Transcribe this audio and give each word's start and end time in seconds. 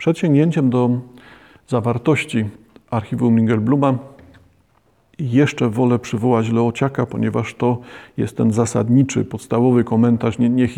Przed 0.00 0.18
sięgnięciem 0.18 0.70
do 0.70 0.90
zawartości 1.68 2.44
archiwum 2.90 3.36
Ringelbluma 3.36 3.98
jeszcze 5.18 5.70
wolę 5.70 5.98
przywołać 5.98 6.48
Leociaka, 6.48 7.06
ponieważ 7.06 7.54
to 7.54 7.78
jest 8.16 8.36
ten 8.36 8.52
zasadniczy, 8.52 9.24
podstawowy 9.24 9.84
komentarz, 9.84 10.38
nie, 10.38 10.48
nie 10.48 10.68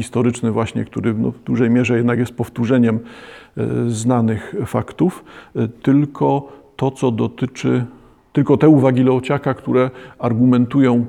właśnie, 0.53 0.85
który 0.85 1.15
no, 1.15 1.31
w 1.31 1.43
dużej 1.43 1.71
mierze 1.71 1.97
jednak 1.97 2.19
jest 2.19 2.33
powtórzeniem 2.33 3.01
e, 3.57 3.91
znanych 3.91 4.55
faktów, 4.67 5.25
e, 5.57 5.69
tylko 5.69 6.53
to, 6.77 6.91
co 6.91 7.11
dotyczy, 7.11 7.85
tylko 8.33 8.57
te 8.57 8.69
uwagi 8.69 9.03
Leociaka, 9.03 9.55
które 9.55 9.91
argumentują 10.19 11.07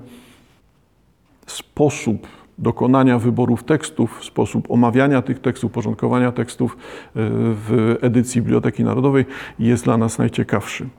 sposób 1.47 2.27
dokonania 2.57 3.19
wyborów 3.19 3.63
tekstów, 3.63 4.25
sposób 4.25 4.71
omawiania 4.71 5.21
tych 5.21 5.39
tekstów, 5.39 5.71
porządkowania 5.71 6.31
tekstów 6.31 6.77
e, 6.77 6.77
w 7.15 7.95
edycji 8.01 8.41
Biblioteki 8.41 8.83
Narodowej 8.83 9.25
jest 9.59 9.83
dla 9.83 9.97
nas 9.97 10.17
najciekawszy. 10.17 10.89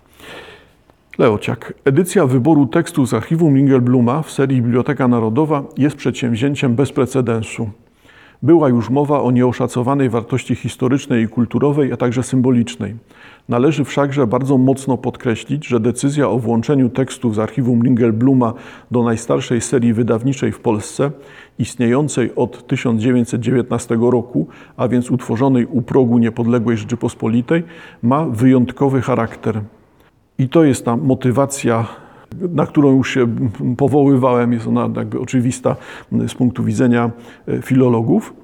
Leociak. 1.18 1.74
Edycja 1.84 2.26
wyboru 2.26 2.66
tekstu 2.66 3.06
z 3.06 3.14
archiwum 3.14 3.56
Ringelbluma 3.56 4.22
w 4.22 4.30
serii 4.30 4.62
Biblioteka 4.62 5.08
Narodowa 5.08 5.64
jest 5.76 5.96
przedsięwzięciem 5.96 6.74
bez 6.74 6.92
precedensu. 6.92 7.70
Była 8.42 8.68
już 8.68 8.90
mowa 8.90 9.22
o 9.22 9.30
nieoszacowanej 9.30 10.10
wartości 10.10 10.54
historycznej 10.54 11.24
i 11.24 11.28
kulturowej, 11.28 11.92
a 11.92 11.96
także 11.96 12.22
symbolicznej. 12.22 12.94
Należy 13.48 13.84
wszakże 13.84 14.26
bardzo 14.26 14.58
mocno 14.58 14.96
podkreślić, 14.96 15.66
że 15.66 15.80
decyzja 15.80 16.28
o 16.28 16.38
włączeniu 16.38 16.88
tekstów 16.88 17.34
z 17.34 17.38
archiwum 17.38 17.82
Ringelbluma 17.82 18.52
do 18.90 19.02
najstarszej 19.02 19.60
serii 19.60 19.92
wydawniczej 19.92 20.52
w 20.52 20.60
Polsce, 20.60 21.10
istniejącej 21.58 22.34
od 22.36 22.66
1919 22.66 23.98
roku, 24.00 24.46
a 24.76 24.88
więc 24.88 25.10
utworzonej 25.10 25.66
u 25.66 25.82
progu 25.82 26.18
niepodległej 26.18 26.76
Rzeczypospolitej, 26.76 27.62
ma 28.02 28.24
wyjątkowy 28.24 29.02
charakter. 29.02 29.60
I 30.38 30.48
to 30.48 30.64
jest 30.64 30.84
ta 30.84 30.96
motywacja, 30.96 31.86
na 32.52 32.66
którą 32.66 32.96
już 32.96 33.10
się 33.14 33.26
powoływałem, 33.76 34.52
jest 34.52 34.66
ona 34.66 34.88
jakby 34.96 35.20
oczywista 35.20 35.76
z 36.12 36.34
punktu 36.34 36.64
widzenia 36.64 37.10
e, 37.48 37.62
filologów. 37.62 38.34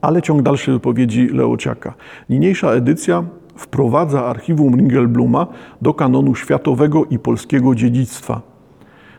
Ale 0.00 0.22
ciąg 0.22 0.42
dalszy 0.42 0.72
wypowiedzi 0.72 1.28
Leociaka. 1.28 1.94
Niniejsza 2.30 2.70
edycja 2.70 3.24
wprowadza 3.56 4.26
archiwum 4.26 4.76
Ringelbluma 4.76 5.46
do 5.82 5.94
kanonu 5.94 6.34
światowego 6.34 7.04
i 7.04 7.18
polskiego 7.18 7.74
dziedzictwa. 7.74 8.40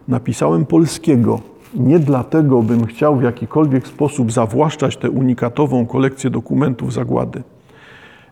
Napisałem 0.07 0.65
polskiego, 0.65 1.39
nie 1.75 1.99
dlatego, 1.99 2.61
bym 2.63 2.85
chciał 2.85 3.15
w 3.15 3.23
jakikolwiek 3.23 3.87
sposób 3.87 4.31
zawłaszczać 4.31 4.97
tę 4.97 5.11
unikatową 5.11 5.85
kolekcję 5.85 6.29
dokumentów 6.29 6.93
zagłady. 6.93 7.43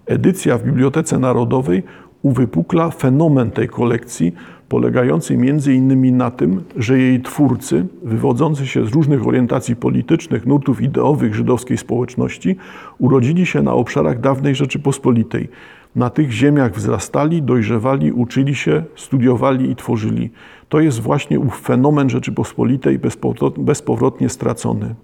Edycja 0.06 0.58
w 0.58 0.64
Bibliotece 0.64 1.20
Narodowej 1.20 1.84
uwypukla 2.22 2.90
fenomen 2.90 3.52
tej 3.52 3.70
kolekcji, 3.70 4.34
polegający 4.72 5.38
między 5.38 5.74
innymi 5.74 6.12
na 6.12 6.32
tym, 6.32 6.64
że 6.78 7.00
jej 7.00 7.22
twórcy, 7.22 7.86
wywodzący 8.04 8.68
się 8.68 8.86
z 8.86 8.92
różnych 8.92 9.28
orientacji 9.28 9.76
politycznych, 9.76 10.46
nurtów 10.46 10.82
ideowych 10.82 11.36
żydowskiej 11.36 11.78
społeczności, 11.78 12.56
urodzili 13.00 13.46
się 13.46 13.62
na 13.62 13.74
obszarach 13.74 14.20
dawnej 14.20 14.56
Rzeczypospolitej. 14.56 15.50
Na 15.96 16.10
tych 16.10 16.32
ziemiach 16.32 16.76
wzrastali, 16.76 17.42
dojrzewali, 17.44 18.12
uczyli 18.12 18.56
się, 18.56 18.84
studiowali 18.96 19.72
i 19.72 19.76
tworzyli. 19.76 20.30
To 20.70 20.80
jest 20.80 21.00
właśnie 21.00 21.40
ów 21.40 21.62
fenomen 21.62 22.10
Rzeczypospolitej 22.10 23.00
bezpowrotnie 23.58 24.30
stracony. 24.30 24.96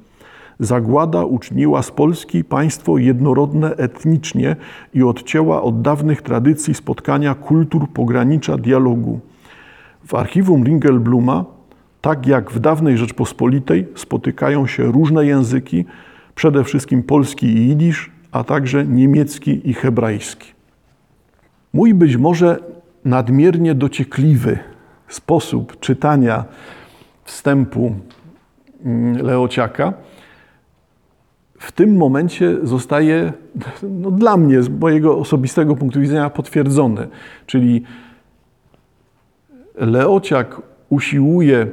Zagłada 0.59 1.25
uczyniła 1.25 1.83
z 1.83 1.91
Polski 1.91 2.43
państwo 2.43 2.97
jednorodne 2.97 3.75
etnicznie 3.75 4.55
i 4.93 5.03
odcięła 5.03 5.61
od 5.61 5.81
dawnych 5.81 6.21
tradycji 6.21 6.73
spotkania 6.73 7.35
kultur 7.35 7.87
pogranicza 7.93 8.57
dialogu. 8.57 9.19
W 10.07 10.15
archiwum 10.15 10.63
Ringelbluma, 10.63 11.45
tak 12.01 12.27
jak 12.27 12.51
w 12.51 12.59
dawnej 12.59 12.97
Rzeczpospolitej, 12.97 13.87
spotykają 13.95 14.67
się 14.67 14.83
różne 14.91 15.25
języki, 15.25 15.85
przede 16.35 16.63
wszystkim 16.63 17.03
polski 17.03 17.47
i 17.47 17.67
jidysz, 17.67 18.11
a 18.31 18.43
także 18.43 18.85
niemiecki 18.85 19.69
i 19.69 19.73
hebrajski. 19.73 20.53
Mój 21.73 21.93
być 21.93 22.17
może 22.17 22.59
nadmiernie 23.05 23.75
dociekliwy 23.75 24.59
sposób 25.07 25.79
czytania 25.79 26.45
wstępu 27.23 27.95
mm, 28.85 29.25
Leociaka 29.25 29.93
w 31.59 31.71
tym 31.71 31.97
momencie 31.97 32.57
zostaje 32.63 33.33
no, 33.83 34.11
dla 34.11 34.37
mnie, 34.37 34.63
z 34.63 34.69
mojego 34.69 35.17
osobistego 35.17 35.75
punktu 35.75 35.99
widzenia, 35.99 36.29
potwierdzony. 36.29 37.07
Czyli 37.45 37.83
Leociak 39.77 40.61
usiłuje 40.89 41.67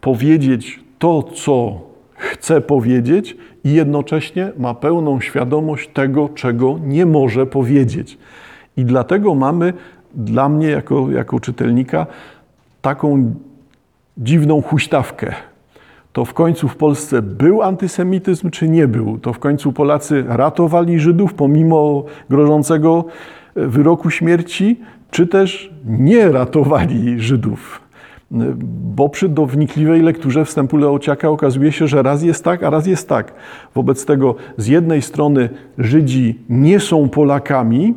powiedzieć 0.00 0.80
to, 0.98 1.22
co 1.22 1.80
chce 2.14 2.60
powiedzieć, 2.60 3.36
i 3.64 3.72
jednocześnie 3.72 4.52
ma 4.58 4.74
pełną 4.74 5.20
świadomość 5.20 5.88
tego, 5.88 6.28
czego 6.28 6.78
nie 6.84 7.06
może 7.06 7.46
powiedzieć. 7.46 8.18
I 8.76 8.84
dlatego 8.84 9.34
mamy 9.34 9.72
dla 10.14 10.48
mnie, 10.48 10.68
jako, 10.68 11.10
jako 11.10 11.40
czytelnika, 11.40 12.06
taką 12.82 13.34
dziwną 14.18 14.62
huśtawkę 14.62 15.34
to 16.12 16.24
w 16.24 16.34
końcu 16.34 16.68
w 16.68 16.76
Polsce 16.76 17.22
był 17.22 17.62
antysemityzm, 17.62 18.50
czy 18.50 18.68
nie 18.68 18.88
był? 18.88 19.18
To 19.18 19.32
w 19.32 19.38
końcu 19.38 19.72
Polacy 19.72 20.24
ratowali 20.28 21.00
Żydów 21.00 21.34
pomimo 21.34 22.04
grożącego 22.30 23.04
wyroku 23.54 24.10
śmierci, 24.10 24.80
czy 25.12 25.26
też 25.26 25.70
nie 25.84 26.28
ratowali 26.28 27.20
Żydów? 27.20 27.80
Bo 28.96 29.08
przy 29.08 29.28
downikliwej 29.28 30.02
lekturze 30.02 30.44
wstępu 30.44 30.76
Leociaka 30.76 31.28
okazuje 31.28 31.72
się, 31.72 31.88
że 31.88 32.02
raz 32.02 32.22
jest 32.22 32.44
tak, 32.44 32.62
a 32.62 32.70
raz 32.70 32.86
jest 32.86 33.08
tak. 33.08 33.34
Wobec 33.74 34.04
tego 34.04 34.34
z 34.56 34.66
jednej 34.66 35.02
strony 35.02 35.48
Żydzi 35.78 36.38
nie 36.48 36.80
są 36.80 37.08
Polakami, 37.08 37.94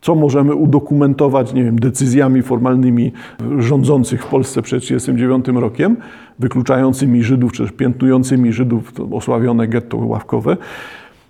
co 0.00 0.14
możemy 0.14 0.54
udokumentować, 0.54 1.54
nie 1.54 1.64
wiem, 1.64 1.78
decyzjami 1.78 2.42
formalnymi 2.42 3.12
rządzących 3.58 4.24
w 4.24 4.26
Polsce 4.26 4.62
przed 4.62 4.80
1939 4.80 5.62
rokiem, 5.62 5.96
wykluczającymi 6.38 7.22
Żydów, 7.22 7.52
czy 7.52 7.62
też 7.62 7.72
piętnującymi 7.72 8.52
Żydów, 8.52 8.92
osławione 9.12 9.68
getto 9.68 9.96
ławkowe, 9.96 10.56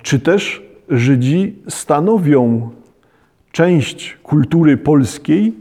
czy 0.02 0.20
też 0.20 0.62
Żydzi 0.90 1.56
stanowią 1.68 2.70
część 3.52 4.18
kultury 4.22 4.76
polskiej 4.76 5.54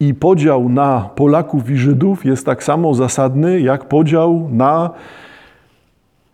i 0.00 0.14
podział 0.14 0.68
na 0.68 1.10
Polaków 1.14 1.70
i 1.70 1.76
Żydów 1.76 2.24
jest 2.24 2.46
tak 2.46 2.64
samo 2.64 2.94
zasadny 2.94 3.60
jak 3.60 3.88
podział 3.88 4.48
na 4.52 4.90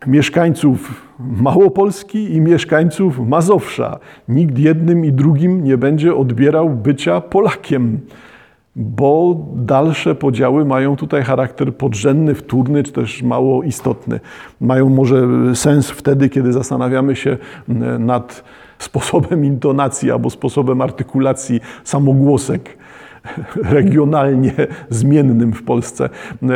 mieszkańców 0.07 1.09
Małopolski 1.19 2.33
i 2.33 2.41
mieszkańców 2.41 3.19
Mazowsza. 3.19 3.99
Nikt 4.27 4.59
jednym 4.59 5.05
i 5.05 5.11
drugim 5.11 5.63
nie 5.63 5.77
będzie 5.77 6.15
odbierał 6.15 6.69
bycia 6.69 7.21
Polakiem, 7.21 7.99
bo 8.75 9.45
dalsze 9.55 10.15
podziały 10.15 10.65
mają 10.65 10.95
tutaj 10.95 11.23
charakter 11.23 11.75
podrzędny, 11.75 12.35
wtórny, 12.35 12.83
czy 12.83 12.91
też 12.91 13.23
mało 13.23 13.63
istotny. 13.63 14.19
Mają 14.61 14.89
może 14.89 15.27
sens 15.55 15.89
wtedy, 15.89 16.29
kiedy 16.29 16.53
zastanawiamy 16.53 17.15
się 17.15 17.37
nad 17.99 18.43
sposobem 18.79 19.45
intonacji 19.45 20.11
albo 20.11 20.29
sposobem 20.29 20.81
artykulacji 20.81 21.61
samogłosek 21.83 22.77
regionalnie 23.77 24.53
zmiennym 24.89 25.53
w 25.53 25.63
Polsce, 25.63 26.09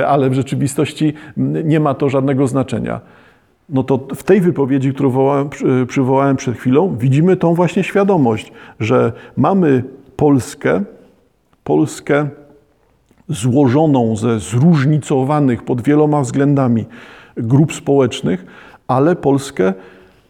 ale 0.08 0.30
w 0.30 0.34
rzeczywistości 0.34 1.14
nie 1.64 1.80
ma 1.80 1.94
to 1.94 2.10
żadnego 2.10 2.48
znaczenia. 2.48 3.02
No 3.70 3.84
to 3.84 4.08
w 4.16 4.24
tej 4.24 4.42
wypowiedzi, 4.42 4.94
którą 4.94 5.10
wołałem, 5.10 5.50
przywołałem 5.88 6.36
przed 6.36 6.58
chwilą, 6.58 6.98
widzimy 6.98 7.38
tą 7.38 7.54
właśnie 7.54 7.84
świadomość, 7.84 8.52
że 8.80 9.12
mamy 9.38 9.84
Polskę, 10.16 10.84
Polskę 11.64 12.28
złożoną 13.30 14.16
ze 14.16 14.40
zróżnicowanych 14.40 15.64
pod 15.64 15.82
wieloma 15.82 16.22
względami 16.22 16.86
grup 17.38 17.74
społecznych, 17.74 18.46
ale 18.88 19.16
Polskę, 19.16 19.74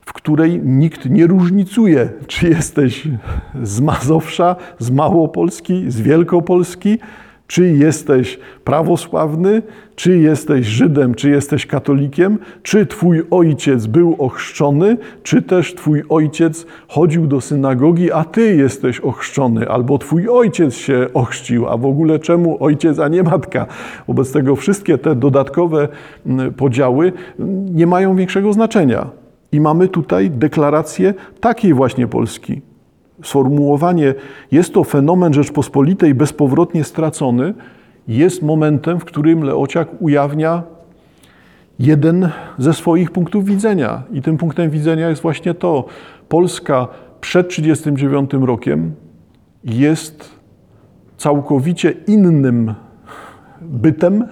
w 0.07 0.13
której 0.13 0.61
nikt 0.63 1.09
nie 1.09 1.27
różnicuje, 1.27 2.09
czy 2.27 2.49
jesteś 2.49 3.07
z 3.63 3.79
Mazowsza, 3.79 4.55
z 4.79 4.91
Małopolski, 4.91 5.91
z 5.91 6.01
Wielkopolski, 6.01 6.99
czy 7.47 7.67
jesteś 7.67 8.39
prawosławny, 8.63 9.61
czy 9.95 10.17
jesteś 10.17 10.65
Żydem, 10.65 11.15
czy 11.15 11.29
jesteś 11.29 11.65
katolikiem, 11.65 12.37
czy 12.63 12.85
twój 12.85 13.23
ojciec 13.31 13.85
był 13.85 14.15
ochrzczony, 14.19 14.97
czy 15.23 15.41
też 15.41 15.75
twój 15.75 16.03
ojciec 16.09 16.65
chodził 16.87 17.27
do 17.27 17.41
synagogi, 17.41 18.11
a 18.11 18.23
ty 18.23 18.55
jesteś 18.55 18.99
ochrzczony, 18.99 19.69
albo 19.69 19.97
twój 19.97 20.29
ojciec 20.29 20.73
się 20.75 21.07
ochrzcił, 21.13 21.67
a 21.67 21.77
w 21.77 21.85
ogóle 21.85 22.19
czemu 22.19 22.63
ojciec, 22.63 22.99
a 22.99 23.07
nie 23.07 23.23
matka? 23.23 23.65
Wobec 24.07 24.31
tego 24.31 24.55
wszystkie 24.55 24.97
te 24.97 25.15
dodatkowe 25.15 25.87
mm, 26.25 26.53
podziały 26.53 27.13
mm, 27.39 27.75
nie 27.75 27.87
mają 27.87 28.15
większego 28.15 28.53
znaczenia. 28.53 29.16
I 29.51 29.59
mamy 29.59 29.87
tutaj 29.87 30.31
deklarację 30.31 31.13
takiej 31.39 31.73
właśnie 31.73 32.07
Polski 32.07 32.61
sformułowanie 33.23 34.13
jest 34.51 34.73
to 34.73 34.83
fenomen 34.83 35.33
Rzeczpospolitej 35.33 36.15
bezpowrotnie 36.15 36.83
stracony, 36.83 37.53
jest 38.07 38.41
momentem, 38.41 38.99
w 38.99 39.05
którym 39.05 39.43
Leociak 39.43 39.89
ujawnia 39.99 40.63
jeden 41.79 42.29
ze 42.57 42.73
swoich 42.73 43.11
punktów 43.11 43.45
widzenia. 43.45 44.03
I 44.11 44.21
tym 44.21 44.37
punktem 44.37 44.69
widzenia 44.69 45.09
jest 45.09 45.21
właśnie 45.21 45.53
to. 45.53 45.85
Polska 46.29 46.87
przed 47.21 47.49
1939 47.49 48.47
rokiem 48.47 48.95
jest 49.63 50.29
całkowicie 51.17 51.93
innym 52.07 52.73
bytem 53.61 54.27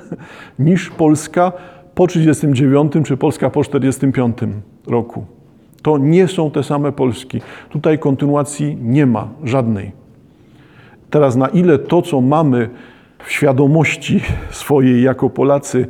niż 0.60 0.90
Polska 0.90 1.52
po 1.96 2.08
1939 2.08 3.08
czy 3.08 3.18
Polska 3.18 3.50
po 3.50 3.64
1945 3.64 4.75
roku. 4.88 5.26
To 5.82 5.98
nie 5.98 6.28
są 6.28 6.52
te 6.52 6.64
same 6.64 6.92
Polski. 6.92 7.42
Tutaj 7.70 8.00
kontynuacji 8.00 8.78
nie 8.82 9.06
ma 9.06 9.28
żadnej. 9.44 9.92
Teraz, 11.10 11.36
na 11.36 11.48
ile 11.48 11.80
to, 11.80 12.02
co 12.02 12.22
mamy 12.22 12.70
w 13.26 13.32
świadomości 13.32 14.22
swojej 14.52 15.04
jako 15.04 15.30
Polacy 15.30 15.88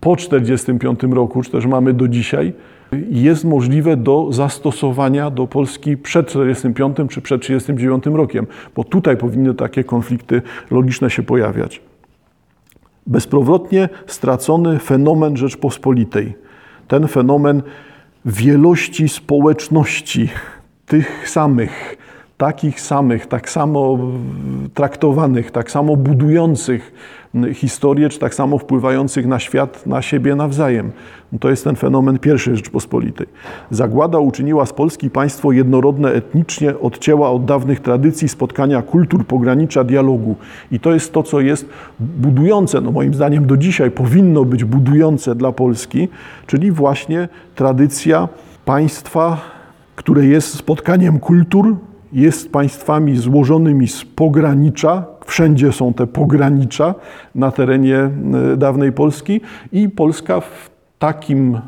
po 0.00 0.16
1945 0.16 1.14
roku, 1.14 1.42
czy 1.42 1.50
też 1.50 1.66
mamy 1.66 1.94
do 1.94 2.08
dzisiaj, 2.08 2.52
jest 3.10 3.44
możliwe 3.44 3.96
do 3.96 4.28
zastosowania 4.30 5.30
do 5.30 5.46
Polski 5.46 5.96
przed 5.96 6.26
1945 6.26 7.12
czy 7.12 7.20
przed 7.20 7.40
1939 7.42 8.16
rokiem, 8.16 8.46
bo 8.76 8.84
tutaj 8.84 9.16
powinny 9.16 9.54
takie 9.54 9.84
konflikty 9.84 10.42
logiczne 10.70 11.10
się 11.10 11.22
pojawiać. 11.22 11.80
Bezpowrotnie 13.06 13.88
stracony 14.06 14.78
fenomen 14.78 15.36
Rzeczpospolitej. 15.36 16.34
Ten 16.88 17.08
fenomen 17.08 17.62
wielości 18.26 19.08
społeczności, 19.08 20.28
tych 20.86 21.28
samych, 21.28 21.96
takich 22.36 22.80
samych, 22.80 23.26
tak 23.26 23.50
samo 23.50 23.98
traktowanych, 24.74 25.50
tak 25.50 25.70
samo 25.70 25.96
budujących 25.96 26.92
historię, 27.54 28.08
czy 28.08 28.18
tak 28.18 28.34
samo 28.34 28.58
wpływających 28.58 29.26
na 29.26 29.38
świat, 29.38 29.86
na 29.86 30.02
siebie 30.02 30.34
nawzajem. 30.34 30.92
To 31.40 31.50
jest 31.50 31.64
ten 31.64 31.76
fenomen 31.76 32.18
pierwszej 32.18 32.56
Rzeczpospolitej. 32.56 33.26
Zagłada 33.70 34.18
uczyniła 34.18 34.66
z 34.66 34.72
Polski 34.72 35.10
państwo 35.10 35.52
jednorodne 35.52 36.12
etnicznie, 36.12 36.78
odcięła 36.78 37.30
od 37.30 37.44
dawnych 37.44 37.80
tradycji 37.80 38.28
spotkania 38.28 38.82
kultur, 38.82 39.26
pogranicza 39.26 39.84
dialogu. 39.84 40.36
I 40.72 40.80
to 40.80 40.94
jest 40.94 41.12
to, 41.12 41.22
co 41.22 41.40
jest 41.40 41.68
budujące, 42.00 42.80
no 42.80 42.92
moim 42.92 43.14
zdaniem 43.14 43.46
do 43.46 43.56
dzisiaj 43.56 43.90
powinno 43.90 44.44
być 44.44 44.64
budujące 44.64 45.34
dla 45.34 45.52
Polski, 45.52 46.08
czyli 46.46 46.70
właśnie 46.70 47.28
tradycja 47.54 48.28
państwa, 48.64 49.40
które 49.96 50.26
jest 50.26 50.54
spotkaniem 50.54 51.18
kultur, 51.18 51.76
jest 52.16 52.52
państwami 52.52 53.16
złożonymi 53.16 53.88
z 53.88 54.04
pogranicza, 54.04 55.04
wszędzie 55.26 55.72
są 55.72 55.94
te 55.94 56.06
pogranicza 56.06 56.94
na 57.34 57.50
terenie 57.50 57.96
e, 57.96 58.10
dawnej 58.56 58.92
Polski 58.92 59.40
i 59.72 59.88
Polska 59.88 60.40
w 60.40 60.70
takim 60.98 61.60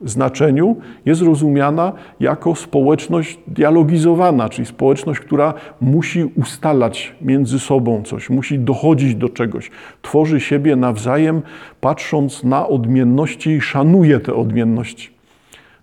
znaczeniu 0.00 0.76
jest 1.06 1.22
rozumiana 1.22 1.92
jako 2.20 2.54
społeczność 2.54 3.38
dialogizowana, 3.46 4.48
czyli 4.48 4.66
społeczność, 4.66 5.20
która 5.20 5.54
musi 5.80 6.24
ustalać 6.24 7.14
między 7.20 7.58
sobą 7.58 8.02
coś, 8.02 8.30
musi 8.30 8.58
dochodzić 8.58 9.14
do 9.14 9.28
czegoś, 9.28 9.70
tworzy 10.02 10.40
siebie 10.40 10.76
nawzajem, 10.76 11.42
patrząc 11.80 12.44
na 12.44 12.68
odmienności 12.68 13.50
i 13.50 13.60
szanuje 13.60 14.20
te 14.20 14.34
odmienności. 14.34 15.10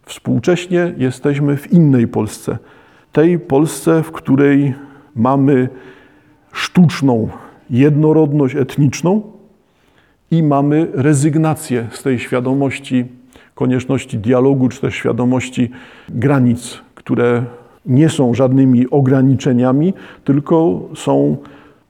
Współcześnie 0.05 0.93
jesteśmy 0.97 1.57
w 1.57 1.73
innej 1.73 2.07
Polsce 2.07 2.57
tej 3.11 3.39
Polsce, 3.39 4.03
w 4.03 4.11
której 4.11 4.73
mamy 5.15 5.69
sztuczną 6.51 7.29
jednorodność 7.69 8.55
etniczną 8.55 9.21
i 10.31 10.43
mamy 10.43 10.87
rezygnację 10.93 11.87
z 11.91 12.03
tej 12.03 12.19
świadomości 12.19 13.05
konieczności 13.55 14.17
dialogu, 14.17 14.69
czy 14.69 14.81
też 14.81 14.95
świadomości 14.95 15.71
granic, 16.09 16.81
które 16.95 17.43
nie 17.85 18.09
są 18.09 18.33
żadnymi 18.33 18.89
ograniczeniami, 18.89 19.93
tylko 20.23 20.81
są 20.95 21.37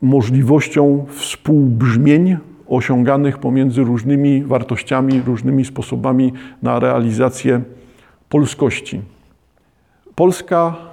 możliwością 0.01 1.05
współbrzmień 1.09 2.37
osiąganych 2.67 3.37
pomiędzy 3.37 3.83
różnymi 3.83 4.43
wartościami, 4.43 5.21
różnymi 5.25 5.65
sposobami 5.65 6.33
na 6.63 6.79
realizację 6.79 7.61
polskości. 8.29 9.01
Polska 10.15 10.88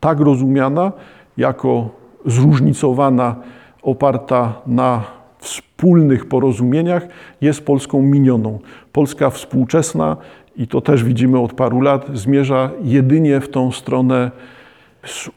tak 0.00 0.20
rozumiana 0.20 0.92
jako 1.36 1.88
zróżnicowana, 2.26 3.36
oparta 3.82 4.52
na 4.66 5.02
wspólnych 5.38 6.26
porozumieniach, 6.26 7.08
jest 7.40 7.66
Polską 7.66 8.02
minioną. 8.02 8.58
Polska 8.92 9.30
współczesna, 9.30 10.16
i 10.56 10.66
to 10.66 10.80
też 10.80 11.04
widzimy 11.04 11.38
od 11.38 11.52
paru 11.52 11.80
lat, 11.80 12.06
zmierza 12.14 12.70
jedynie 12.82 13.40
w 13.40 13.48
tą 13.48 13.72
stronę 13.72 14.30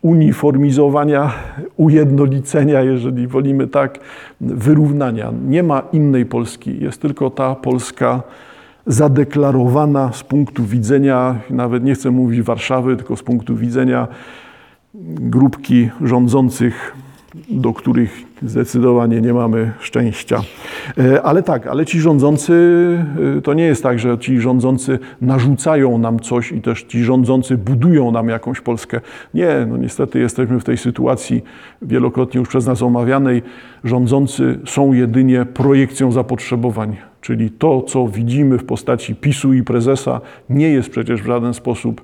zuniformizowania, 0.01 1.31
ujednolicenia, 1.77 2.81
jeżeli 2.81 3.27
wolimy 3.27 3.67
tak, 3.67 3.99
wyrównania. 4.41 5.33
Nie 5.47 5.63
ma 5.63 5.81
innej 5.93 6.25
Polski, 6.25 6.83
jest 6.83 7.01
tylko 7.01 7.29
ta 7.29 7.55
Polska 7.55 8.23
zadeklarowana 8.87 10.13
z 10.13 10.23
punktu 10.23 10.63
widzenia, 10.63 11.35
nawet 11.49 11.83
nie 11.83 11.93
chcę 11.93 12.11
mówić 12.11 12.41
Warszawy, 12.41 12.95
tylko 12.95 13.15
z 13.15 13.23
punktu 13.23 13.55
widzenia 13.55 14.07
grupki 14.93 15.89
rządzących, 16.01 16.95
do 17.49 17.73
których 17.73 18.23
zdecydowanie 18.41 19.21
nie 19.21 19.33
mamy 19.33 19.71
szczęścia. 19.79 20.41
E, 20.97 21.21
ale 21.21 21.43
tak, 21.43 21.67
ale 21.67 21.85
ci 21.85 21.99
rządzący, 21.99 22.53
e, 23.37 23.41
to 23.41 23.53
nie 23.53 23.63
jest 23.63 23.83
tak, 23.83 23.99
że 23.99 24.17
ci 24.17 24.39
rządzący 24.39 24.99
narzucają 25.21 25.97
nam 25.97 26.19
coś 26.19 26.51
i 26.51 26.61
też 26.61 26.83
ci 26.83 27.03
rządzący 27.03 27.57
budują 27.57 28.11
nam 28.11 28.29
jakąś 28.29 28.61
Polskę. 28.61 29.01
Nie, 29.33 29.65
no 29.69 29.77
niestety 29.77 30.19
jesteśmy 30.19 30.59
w 30.59 30.63
tej 30.63 30.77
sytuacji 30.77 31.43
wielokrotnie 31.81 32.39
już 32.39 32.49
przez 32.49 32.65
nas 32.65 32.81
omawianej. 32.81 33.41
Rządzący 33.83 34.59
są 34.65 34.93
jedynie 34.93 35.45
projekcją 35.45 36.11
zapotrzebowań. 36.11 36.97
Czyli 37.21 37.51
to, 37.51 37.81
co 37.81 38.07
widzimy 38.07 38.57
w 38.57 38.65
postaci 38.65 39.15
PiSu 39.15 39.53
i 39.53 39.63
prezesa, 39.63 40.21
nie 40.49 40.69
jest 40.69 40.89
przecież 40.89 41.21
w 41.21 41.25
żaden 41.25 41.53
sposób 41.53 42.01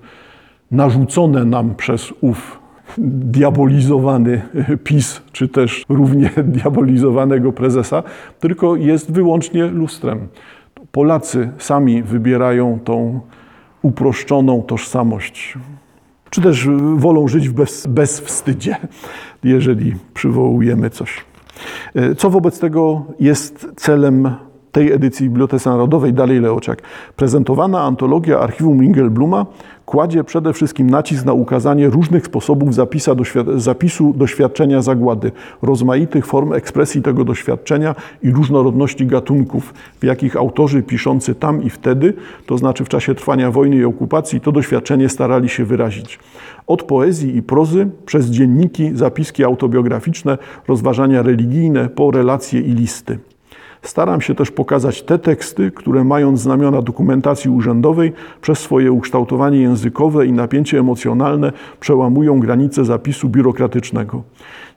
narzucone 0.72 1.46
nam 1.46 1.76
przez 1.76 2.14
ów 2.22 2.59
diabolizowany 3.00 4.42
PiS, 4.84 5.22
czy 5.32 5.48
też 5.48 5.86
równie 5.90 6.30
diabolizowanego 6.58 7.52
prezesa, 7.52 8.04
tylko 8.40 8.76
jest 8.76 9.12
wyłącznie 9.12 9.66
lustrem. 9.66 10.28
Polacy 10.92 11.52
sami 11.58 12.04
wybierają 12.04 12.80
tą 12.84 13.20
uproszczoną 13.82 14.62
tożsamość, 14.62 15.58
czy 16.30 16.42
też 16.42 16.68
wolą 16.96 17.28
żyć 17.28 17.50
bez, 17.50 17.88
bezwstydzie, 17.88 18.76
jeżeli 19.44 19.96
przywołujemy 20.14 20.90
coś. 20.90 21.26
Co 22.18 22.30
wobec 22.30 22.60
tego 22.60 23.06
jest 23.20 23.72
celem 23.76 24.30
tej 24.72 24.92
edycji 24.92 25.30
Bibliotece 25.30 25.70
Narodowej, 25.70 26.14
dalej 26.14 26.40
Leociak. 26.40 26.82
Prezentowana 27.16 27.82
antologia 27.82 28.40
archiwum 28.40 28.82
Ringelbluma 28.82 29.46
kładzie 29.90 30.24
przede 30.24 30.54
wszystkim 30.54 30.90
nacisk 30.90 31.26
na 31.26 31.34
ukazanie 31.34 31.90
różnych 31.90 32.26
sposobów 32.26 32.70
zapisu 33.56 34.14
doświadczenia 34.14 34.82
zagłady, 34.82 35.32
rozmaitych 35.62 36.26
form 36.26 36.54
ekspresji 36.54 37.02
tego 37.02 37.26
doświadczenia 37.26 37.96
i 38.24 38.32
różnorodności 38.32 39.06
gatunków, 39.06 39.74
w 40.02 40.04
jakich 40.04 40.36
autorzy 40.36 40.84
piszący 40.84 41.36
tam 41.36 41.64
i 41.64 41.70
wtedy, 41.70 42.14
to 42.46 42.58
znaczy 42.58 42.86
w 42.86 42.90
czasie 42.90 43.16
trwania 43.16 43.52
wojny 43.52 43.76
i 43.76 43.86
okupacji, 43.86 44.42
to 44.42 44.52
doświadczenie 44.52 45.10
starali 45.10 45.50
się 45.50 45.66
wyrazić. 45.66 46.20
Od 46.68 46.84
poezji 46.84 47.36
i 47.36 47.42
prozy, 47.42 47.88
przez 48.06 48.26
dzienniki, 48.26 48.92
zapiski 48.96 49.44
autobiograficzne, 49.44 50.38
rozważania 50.68 51.24
religijne, 51.24 51.90
po 51.90 52.12
relacje 52.12 52.62
i 52.62 52.72
listy. 52.72 53.20
Staram 53.82 54.22
się 54.22 54.36
też 54.36 54.52
pokazać 54.52 55.02
te 55.02 55.20
teksty, 55.20 55.72
które 55.72 56.04
mając 56.04 56.40
znamiona 56.40 56.82
dokumentacji 56.82 57.50
urzędowej, 57.50 58.14
przez 58.42 58.60
swoje 58.60 58.92
ukształtowanie 58.92 59.62
językowe 59.62 60.26
i 60.26 60.34
napięcie 60.34 60.80
emocjonalne 60.80 61.52
przełamują 61.80 62.40
granice 62.40 62.86
zapisu 62.86 63.30
biurokratycznego. 63.30 64.24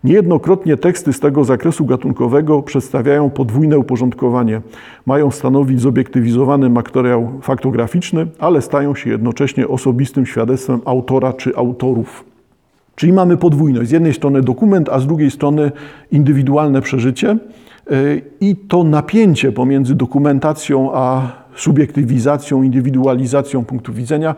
Niejednokrotnie 0.05 0.77
teksty 0.77 1.13
z 1.13 1.21
tego 1.21 1.45
zakresu 1.45 1.85
gatunkowego 1.85 2.63
przedstawiają 2.63 3.31
podwójne 3.31 3.79
uporządkowanie. 3.79 4.61
Mają 5.07 5.31
stanowić 5.31 5.81
zobiektywizowany 5.81 6.71
materiał 6.71 7.29
faktograficzny, 7.43 8.27
ale 8.39 8.63
stają 8.63 8.95
się 8.95 9.11
jednocześnie 9.11 9.69
osobistym 9.69 10.27
świadectwem 10.27 10.81
autora 10.85 11.33
czy 11.33 11.57
autorów. 11.57 12.25
Czyli 12.97 13.13
mamy 13.13 13.37
podwójność. 13.37 13.89
Z 13.89 13.93
jednej 13.93 14.15
strony 14.15 14.43
dokument, 14.43 14.89
a 14.89 14.99
z 14.99 15.07
drugiej 15.07 15.31
strony 15.31 15.73
indywidualne 16.11 16.83
przeżycie. 16.83 17.39
I 18.41 18.57
to 18.57 18.85
napięcie 18.85 19.53
pomiędzy 19.53 19.95
dokumentacją 19.95 20.91
a 20.95 21.33
subiektywizacją, 21.57 22.63
indywidualizacją 22.63 23.65
punktu 23.65 23.93
widzenia 23.93 24.35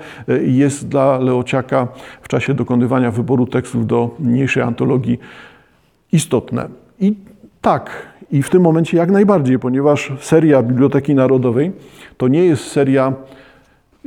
jest 0.47 0.89
dla 0.89 1.19
Leociaka 1.19 1.89
w 2.23 2.29
czasie 2.29 2.55
dokonywania 2.55 3.11
wyboru 3.11 3.47
tekstów 3.47 3.87
do 3.87 4.17
mniejszej 4.19 4.63
antologii 4.63 5.19
istotne. 6.13 6.69
I 7.01 7.15
tak, 7.61 7.91
i 8.33 8.43
w 8.43 8.51
tym 8.51 8.63
momencie 8.63 8.97
jak 8.97 9.11
najbardziej, 9.11 9.59
ponieważ 9.59 10.13
seria 10.21 10.63
Biblioteki 10.63 11.15
Narodowej 11.15 11.73
to 12.17 12.29
nie 12.29 12.45
jest 12.45 12.67
seria 12.67 13.13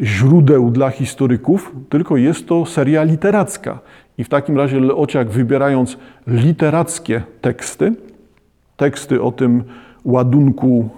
źródeł 0.01 0.71
dla 0.71 0.89
historyków, 0.89 1.75
tylko 1.89 2.17
jest 2.17 2.47
to 2.47 2.65
seria 2.65 3.03
literacka. 3.03 3.79
I 4.17 4.23
w 4.23 4.29
takim 4.29 4.57
razie 4.57 4.79
Leociak, 4.79 5.29
wybierając 5.29 5.97
literackie 6.27 7.23
teksty, 7.41 7.93
teksty 8.77 9.21
o 9.21 9.31
tym 9.31 9.63
ładunku 10.05 10.89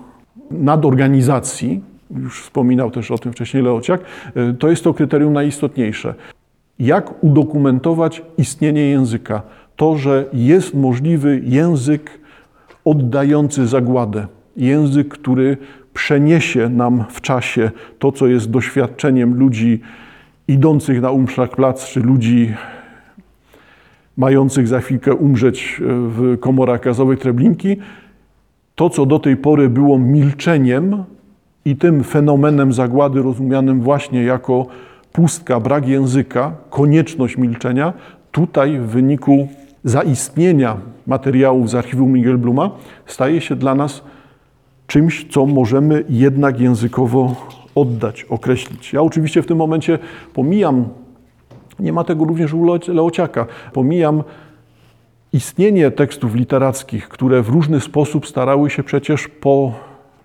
nadorganizacji, 0.51 1.81
już 2.15 2.41
wspominał 2.41 2.91
też 2.91 3.11
o 3.11 3.17
tym 3.17 3.33
wcześniej 3.33 3.63
Leociak, 3.63 4.01
to 4.59 4.69
jest 4.69 4.83
to 4.83 4.93
kryterium 4.93 5.33
najistotniejsze. 5.33 6.13
Jak 6.79 7.23
udokumentować 7.23 8.21
istnienie 8.37 8.81
języka? 8.81 9.41
To, 9.75 9.97
że 9.97 10.25
jest 10.33 10.73
możliwy 10.73 11.41
język 11.43 12.19
oddający 12.85 13.67
zagładę, 13.67 14.27
język, 14.57 15.07
który 15.07 15.57
przeniesie 15.93 16.69
nam 16.69 17.05
w 17.09 17.21
czasie 17.21 17.71
to, 17.99 18.11
co 18.11 18.27
jest 18.27 18.51
doświadczeniem 18.51 19.35
ludzi 19.35 19.81
idących 20.47 21.01
na 21.01 21.11
Umschlagplatz, 21.11 21.85
czy 21.85 21.99
ludzi 21.99 22.53
mających 24.19 24.67
za 24.67 24.79
chwilkę 24.79 25.13
umrzeć 25.13 25.81
w 25.85 26.37
komorach 26.39 26.83
gazowych 26.83 27.19
Treblinki, 27.19 27.77
to, 28.75 28.89
co 28.89 29.05
do 29.05 29.19
tej 29.19 29.37
pory 29.37 29.69
było 29.69 29.99
milczeniem 29.99 31.03
i 31.65 31.75
tym 31.75 32.03
fenomenem 32.03 32.73
zagłady 32.73 33.21
rozumianym 33.21 33.81
właśnie 33.81 34.23
jako 34.23 34.65
pustka, 35.11 35.59
brak 35.59 35.87
języka, 35.87 36.51
konieczność 36.69 37.37
milczenia, 37.37 37.93
tutaj 38.31 38.79
w 38.79 38.85
wyniku 38.85 39.47
zaistnienia 39.83 40.77
materiałów 41.07 41.69
z 41.69 41.75
archiwum 41.75 42.37
Bluma 42.37 42.71
staje 43.05 43.41
się 43.41 43.55
dla 43.55 43.75
nas 43.75 44.03
czymś, 44.87 45.27
co 45.31 45.45
możemy 45.45 46.03
jednak 46.09 46.59
językowo 46.59 47.35
oddać, 47.75 48.23
określić. 48.23 48.93
Ja 48.93 49.01
oczywiście 49.01 49.41
w 49.41 49.45
tym 49.45 49.57
momencie 49.57 49.99
pomijam, 50.33 50.85
nie 51.79 51.93
ma 51.93 52.03
tego 52.03 52.25
również 52.25 52.53
u 52.53 52.77
Leociaka, 52.87 53.45
pomijam 53.73 54.23
istnienie 55.33 55.91
tekstów 55.91 56.35
literackich, 56.35 57.09
które 57.09 57.41
w 57.41 57.49
różny 57.49 57.79
sposób 57.79 58.27
starały 58.27 58.69
się 58.69 58.83
przecież 58.83 59.27
po 59.27 59.73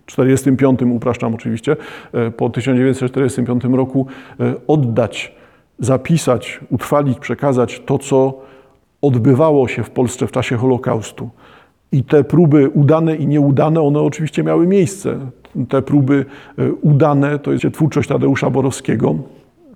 45, 0.06 0.80
upraszczam 0.82 1.34
oczywiście, 1.34 1.76
e, 2.12 2.30
po 2.30 2.50
1945 2.50 3.64
roku 3.64 4.06
e, 4.40 4.54
oddać, 4.66 5.32
zapisać, 5.78 6.60
utrwalić, 6.70 7.18
przekazać 7.18 7.82
to, 7.86 7.98
co 7.98 8.40
odbywało 9.02 9.68
się 9.68 9.82
w 9.82 9.90
Polsce 9.90 10.26
w 10.26 10.32
czasie 10.32 10.56
Holokaustu. 10.56 11.30
I 11.92 12.04
te 12.04 12.24
próby 12.24 12.68
udane 12.68 13.16
i 13.16 13.26
nieudane, 13.26 13.80
one 13.80 14.00
oczywiście 14.00 14.42
miały 14.42 14.66
miejsce. 14.66 15.18
Te 15.68 15.82
próby 15.82 16.24
e, 16.58 16.72
udane 16.72 17.38
to 17.38 17.52
jest 17.52 17.64
twórczość 17.72 18.08
Tadeusza 18.08 18.50
Borowskiego. 18.50 19.14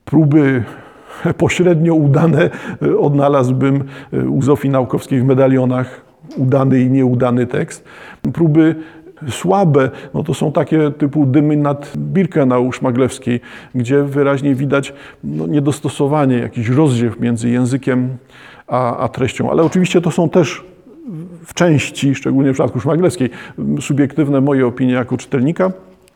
Próby 0.05 0.65
pośrednio 1.39 1.95
udane 1.95 2.51
e, 2.83 2.99
odnalazłbym 2.99 3.85
e, 4.13 4.29
u 4.29 4.43
Zofii 4.43 4.69
Naukowskiej 4.69 5.21
w 5.21 5.25
medalionach 5.25 6.01
udany 6.37 6.81
i 6.81 6.91
nieudany 6.91 7.47
tekst. 7.47 7.85
Próby 8.33 8.75
słabe, 9.31 9.91
no 10.15 10.25
to 10.25 10.35
są 10.35 10.53
takie 10.53 10.91
typu 10.91 11.27
dymy 11.27 11.57
nad 11.57 11.97
Birkenau 11.97 12.73
Szmaglewskiej, 12.73 13.41
gdzie 13.75 14.03
wyraźnie 14.03 14.55
widać 14.55 14.93
no, 15.25 15.47
niedostosowanie, 15.47 16.39
jakiś 16.39 16.69
rozdziew 16.69 17.21
między 17.21 17.51
językiem 17.51 18.17
a, 18.67 18.97
a 18.97 19.09
treścią. 19.09 19.51
Ale 19.51 19.63
oczywiście 19.63 20.01
to 20.01 20.11
są 20.11 20.29
też 20.29 20.65
w 21.45 21.55
części, 21.55 22.15
szczególnie 22.15 22.51
w 22.51 22.55
przypadku 22.55 22.81
Szmaglewskiej, 22.81 23.31
subiektywne 23.81 24.41
moje 24.41 24.67
opinie 24.67 24.93
jako 24.93 25.17
czytelnika. 25.17 25.73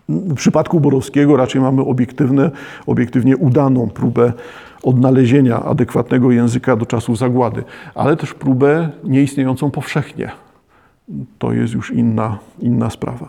W 0.08 0.34
przypadku 0.34 0.80
Borowskiego 0.80 1.36
raczej 1.36 1.60
mamy 1.60 1.82
obiektywne, 1.82 2.50
obiektywnie 2.86 3.36
udaną 3.36 3.90
próbę 3.90 4.32
odnalezienia 4.82 5.62
adekwatnego 5.62 6.30
języka 6.30 6.76
do 6.76 6.86
czasów 6.86 7.18
zagłady, 7.18 7.64
ale 7.94 8.16
też 8.16 8.34
próbę 8.34 8.90
nieistniejącą 9.04 9.70
powszechnie. 9.70 10.30
To 11.38 11.52
jest 11.52 11.74
już 11.74 11.90
inna, 11.90 12.38
inna 12.60 12.90
sprawa. 12.90 13.28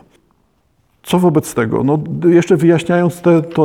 Co 1.03 1.19
wobec 1.19 1.53
tego? 1.53 1.83
No, 1.83 1.99
jeszcze 2.29 2.57
wyjaśniając 2.57 3.21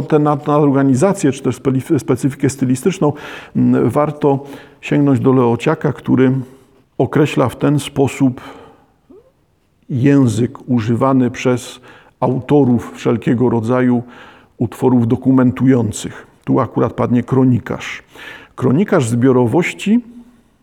tę 0.08 0.18
nadorganizację, 0.18 1.32
czy 1.32 1.42
też 1.42 1.60
specyfikę 1.98 2.50
stylistyczną, 2.50 3.12
warto 3.84 4.44
sięgnąć 4.80 5.20
do 5.20 5.32
Leociaka, 5.32 5.92
który 5.92 6.32
określa 6.98 7.48
w 7.48 7.56
ten 7.56 7.78
sposób 7.78 8.40
język 9.90 10.68
używany 10.70 11.30
przez 11.30 11.80
autorów 12.20 12.92
wszelkiego 12.94 13.50
rodzaju 13.50 14.02
utworów 14.58 15.08
dokumentujących. 15.08 16.26
Tu 16.44 16.60
akurat 16.60 16.92
padnie 16.92 17.22
kronikarz. 17.22 18.02
Kronikarz 18.56 19.08
zbiorowości, 19.08 20.00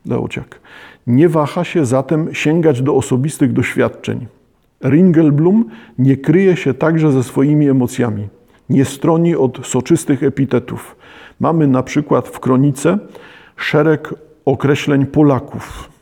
Leociak, 0.05 0.59
nie 1.07 1.29
waha 1.29 1.63
się 1.63 1.85
zatem 1.85 2.33
sięgać 2.33 2.81
do 2.81 2.95
osobistych 2.95 3.53
doświadczeń. 3.53 4.27
Ringelblum 4.83 5.65
nie 5.97 6.17
kryje 6.17 6.57
się 6.57 6.73
także 6.73 7.11
ze 7.11 7.23
swoimi 7.23 7.69
emocjami. 7.69 8.27
Nie 8.69 8.85
stroni 8.85 9.35
od 9.35 9.67
soczystych 9.67 10.23
epitetów. 10.23 10.95
Mamy 11.39 11.67
na 11.67 11.83
przykład 11.83 12.27
w 12.27 12.39
kronice 12.39 12.97
szereg 13.55 14.13
określeń 14.45 15.05
Polaków. 15.05 15.94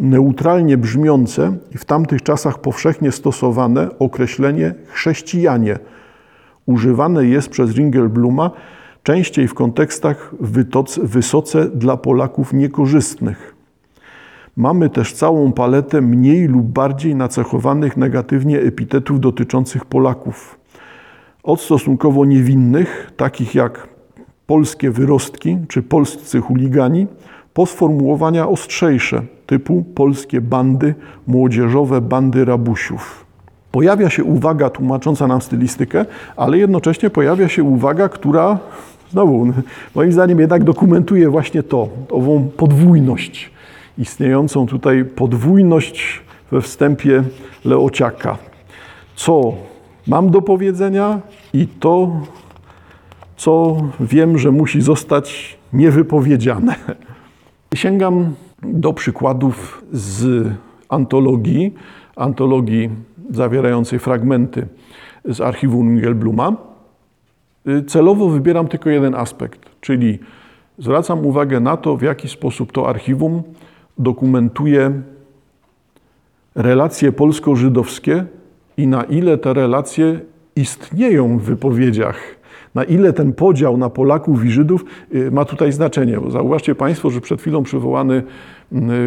Neutralnie 0.00 0.76
brzmiące 0.76 1.56
i 1.74 1.78
w 1.78 1.84
tamtych 1.84 2.22
czasach 2.22 2.58
powszechnie 2.58 3.12
stosowane 3.12 3.98
określenie 3.98 4.74
chrześcijanie 4.86 5.78
używane 6.66 7.24
jest 7.24 7.48
przez 7.48 7.74
Ringelbluma 7.74 8.50
częściej 9.02 9.48
w 9.48 9.54
kontekstach 9.54 10.34
wysoce 11.02 11.68
dla 11.68 11.96
Polaków 11.96 12.52
niekorzystnych. 12.52 13.54
Mamy 14.56 14.90
też 14.90 15.12
całą 15.12 15.52
paletę 15.52 16.00
mniej 16.00 16.48
lub 16.48 16.66
bardziej 16.66 17.14
nacechowanych 17.14 17.96
negatywnie 17.96 18.60
epitetów 18.60 19.20
dotyczących 19.20 19.84
Polaków. 19.84 20.58
Od 21.42 21.60
stosunkowo 21.60 22.24
niewinnych, 22.24 23.10
takich 23.16 23.54
jak 23.54 23.88
polskie 24.46 24.90
wyrostki 24.90 25.58
czy 25.68 25.82
polscy 25.82 26.40
chuligani, 26.40 27.06
po 27.54 27.66
sformułowania 27.66 28.48
ostrzejsze, 28.48 29.22
typu 29.46 29.84
polskie 29.94 30.40
bandy, 30.40 30.94
młodzieżowe 31.26 32.00
bandy 32.00 32.44
rabusiów. 32.44 33.26
Pojawia 33.72 34.10
się 34.10 34.24
uwaga 34.24 34.70
tłumacząca 34.70 35.26
nam 35.26 35.40
stylistykę, 35.40 36.04
ale 36.36 36.58
jednocześnie 36.58 37.10
pojawia 37.10 37.48
się 37.48 37.62
uwaga, 37.62 38.08
która 38.08 38.58
znowu, 39.10 39.52
moim 39.94 40.12
zdaniem, 40.12 40.40
jednak 40.40 40.64
dokumentuje 40.64 41.30
właśnie 41.30 41.62
to, 41.62 41.88
ową 42.10 42.48
podwójność, 42.56 43.50
istniejącą 43.98 44.66
tutaj 44.66 45.04
podwójność 45.04 46.22
we 46.52 46.60
wstępie 46.60 47.22
Leociaka. 47.64 48.38
Co 49.16 49.54
mam 50.06 50.30
do 50.30 50.42
powiedzenia 50.42 51.20
i 51.52 51.66
to, 51.66 52.20
co 53.36 53.76
wiem, 54.00 54.38
że 54.38 54.50
musi 54.50 54.80
zostać 54.80 55.58
niewypowiedziane. 55.72 56.74
Sięgam 57.74 58.34
do 58.62 58.92
przykładów 58.92 59.84
z 59.92 60.48
antologii, 60.88 61.74
antologii 62.16 62.90
zawierającej 63.30 63.98
fragmenty 63.98 64.66
z 65.24 65.40
archiwum 65.40 65.88
Engelbluma. 65.88 66.56
Celowo 67.86 68.28
wybieram 68.28 68.68
tylko 68.68 68.90
jeden 68.90 69.14
aspekt, 69.14 69.60
czyli 69.80 70.18
zwracam 70.78 71.26
uwagę 71.26 71.60
na 71.60 71.76
to, 71.76 71.96
w 71.96 72.02
jaki 72.02 72.28
sposób 72.28 72.72
to 72.72 72.88
archiwum 72.88 73.42
dokumentuje 73.98 75.02
relacje 76.54 77.12
polsko-żydowskie 77.12 78.24
i 78.76 78.86
na 78.86 79.02
ile 79.02 79.38
te 79.38 79.54
relacje 79.54 80.20
istnieją 80.56 81.38
w 81.38 81.42
wypowiedziach 81.42 82.39
na 82.74 82.84
ile 82.84 83.12
ten 83.12 83.32
podział 83.32 83.76
na 83.76 83.90
Polaków 83.90 84.44
i 84.44 84.50
Żydów 84.50 84.84
y, 85.14 85.30
ma 85.30 85.44
tutaj 85.44 85.72
znaczenie. 85.72 86.20
Bo 86.20 86.30
zauważcie 86.30 86.74
Państwo, 86.74 87.10
że 87.10 87.20
przed 87.20 87.40
chwilą 87.40 87.62
przywołany 87.62 88.14
y, 88.16 88.22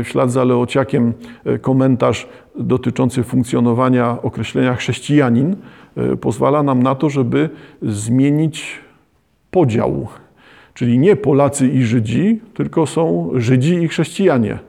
w 0.03 0.07
ślad 0.07 0.31
za 0.31 0.43
Leociakiem 0.43 1.13
y, 1.47 1.59
komentarz 1.59 2.27
dotyczący 2.55 3.23
funkcjonowania 3.23 4.17
określenia 4.21 4.75
chrześcijanin 4.75 5.55
pozwala 6.21 6.63
nam 6.63 6.83
na 6.83 6.95
to, 6.95 7.09
żeby 7.09 7.49
zmienić 7.81 8.79
podział. 9.51 10.07
Czyli 10.73 10.99
nie 10.99 11.15
Polacy 11.15 11.67
i 11.67 11.83
Żydzi, 11.83 12.41
tylko 12.53 12.85
są 12.85 13.31
Żydzi 13.33 13.73
i 13.73 13.87
chrześcijanie. 13.87 14.59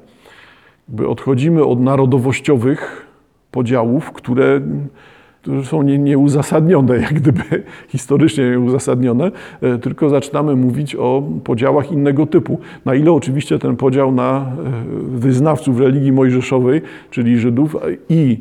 Odchodzimy 1.08 1.64
od 1.64 1.80
narodowościowych 1.80 3.06
podziałów, 3.50 4.12
które 4.12 4.60
które 5.44 5.64
są 5.64 5.82
nie, 5.82 5.98
nieuzasadnione, 5.98 6.98
jak 7.06 7.14
gdyby 7.14 7.42
historycznie 7.88 8.50
nieuzasadnione, 8.50 9.30
e, 9.60 9.78
tylko 9.78 10.08
zaczynamy 10.08 10.56
mówić 10.56 10.96
o 10.96 11.22
podziałach 11.44 11.92
innego 11.92 12.26
typu. 12.26 12.58
Na 12.84 12.94
ile 12.94 13.12
oczywiście 13.12 13.58
ten 13.58 13.76
podział 13.76 14.12
na 14.12 14.38
e, 14.38 15.18
wyznawców 15.18 15.80
religii 15.80 16.12
mojżeszowej, 16.12 16.82
czyli 17.10 17.38
Żydów 17.38 17.76
i 18.08 18.40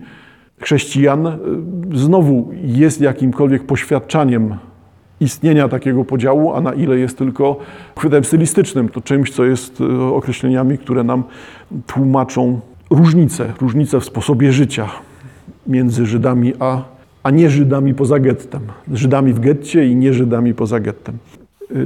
chrześcijan, 0.60 1.27
e, 1.27 1.39
znowu 1.93 2.50
jest 2.63 3.01
jakimkolwiek 3.01 3.63
poświadczaniem 3.63 4.55
istnienia 5.19 5.69
takiego 5.69 6.05
podziału, 6.05 6.53
a 6.53 6.62
na 6.62 6.74
ile 6.74 6.98
jest 6.98 7.17
tylko 7.17 7.60
chwytem 7.98 8.24
stylistycznym, 8.24 8.89
to 8.89 9.01
czymś, 9.01 9.31
co 9.31 9.45
jest 9.45 9.83
określeniami, 10.13 10.77
które 10.77 11.03
nam 11.03 11.24
tłumaczą 11.88 12.60
różnice, 12.89 13.53
różnice 13.62 14.00
w 14.00 14.05
sposobie 14.05 14.53
życia 14.53 14.89
między 15.67 16.05
Żydami 16.05 16.53
a, 16.60 16.92
a 17.23 17.31
nie 17.31 17.49
Żydami 17.49 17.93
poza 17.93 18.19
gettem. 18.19 18.61
Żydami 18.91 19.33
w 19.33 19.39
getcie 19.39 19.87
i 19.87 19.95
nie 19.95 20.13
Żydami 20.13 20.53
poza 20.53 20.79
gettem. 20.79 21.17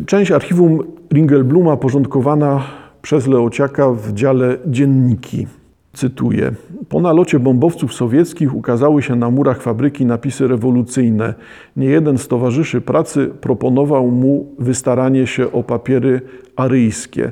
Część 0.06 0.32
archiwum 0.32 0.84
Ringelbluma 1.14 1.78
porządkowana 1.78 2.64
przez 3.02 3.28
Leociaka 3.28 3.90
w 3.92 4.14
dziale 4.14 4.58
Dzienniki. 4.66 5.48
Cytuję. 5.94 6.52
Po 6.90 7.00
nalocie 7.00 7.40
bombowców 7.40 7.94
sowieckich 7.94 8.56
ukazały 8.56 9.02
się 9.02 9.16
na 9.16 9.30
murach 9.30 9.62
fabryki 9.62 10.06
napisy 10.06 10.48
rewolucyjne. 10.48 11.34
Niejeden 11.78 12.18
z 12.18 12.28
towarzyszy 12.28 12.82
pracy 12.82 13.32
proponował 13.42 14.08
mu 14.12 14.48
wystaranie 14.60 15.28
się 15.28 15.52
o 15.52 15.64
papiery 15.64 16.22
aryjskie 16.56 17.32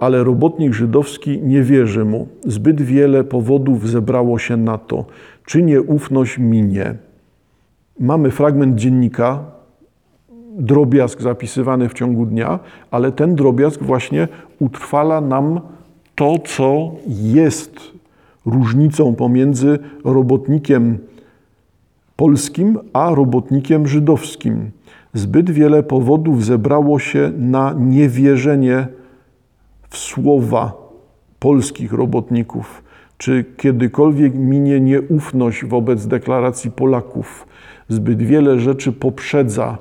ale 0.00 0.24
robotnik 0.24 0.74
żydowski 0.74 1.42
nie 1.42 1.62
wierzy 1.62 2.04
mu. 2.04 2.28
Zbyt 2.46 2.82
wiele 2.82 3.24
powodów 3.24 3.88
zebrało 3.88 4.38
się 4.38 4.56
na 4.56 4.78
to. 4.78 5.04
Czy 5.46 5.62
nieufność 5.62 6.38
minie? 6.38 6.94
Mamy 8.00 8.30
fragment 8.30 8.76
dziennika, 8.76 9.44
drobiazg 10.58 11.20
zapisywany 11.20 11.88
w 11.88 11.94
ciągu 11.94 12.26
dnia, 12.26 12.58
ale 12.90 13.12
ten 13.12 13.34
drobiazg 13.34 13.82
właśnie 13.82 14.28
utrwala 14.58 15.20
nam 15.20 15.60
to, 16.14 16.34
co 16.38 16.90
jest 17.08 17.80
różnicą 18.46 19.14
pomiędzy 19.14 19.78
robotnikiem 20.04 20.98
polskim 22.16 22.78
a 22.92 23.14
robotnikiem 23.14 23.88
żydowskim. 23.88 24.70
Zbyt 25.14 25.50
wiele 25.50 25.82
powodów 25.82 26.44
zebrało 26.44 26.98
się 26.98 27.32
na 27.36 27.74
niewierzenie 27.78 28.88
w 29.88 29.96
słowa 29.96 30.72
polskich 31.38 31.92
robotników, 31.92 32.82
czy 33.20 33.44
kiedykolwiek 33.56 34.34
minie 34.34 34.80
nieufność 34.80 35.64
wobec 35.64 36.06
deklaracji 36.06 36.70
Polaków. 36.70 37.46
Zbyt 37.88 38.22
wiele 38.22 38.60
rzeczy 38.60 38.92
poprzedza 38.92 39.78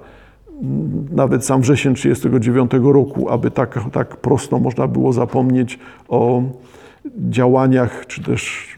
nawet 1.12 1.46
sam 1.46 1.62
wrzesień 1.62 1.96
1939 1.96 2.94
roku, 2.94 3.30
aby 3.30 3.52
tak, 3.52 3.80
tak 3.92 4.18
prosto 4.18 4.60
można 4.60 4.88
było 4.88 5.14
zapomnieć 5.14 5.80
o 6.10 6.44
działaniach, 7.30 8.08
czy 8.08 8.24
też 8.24 8.76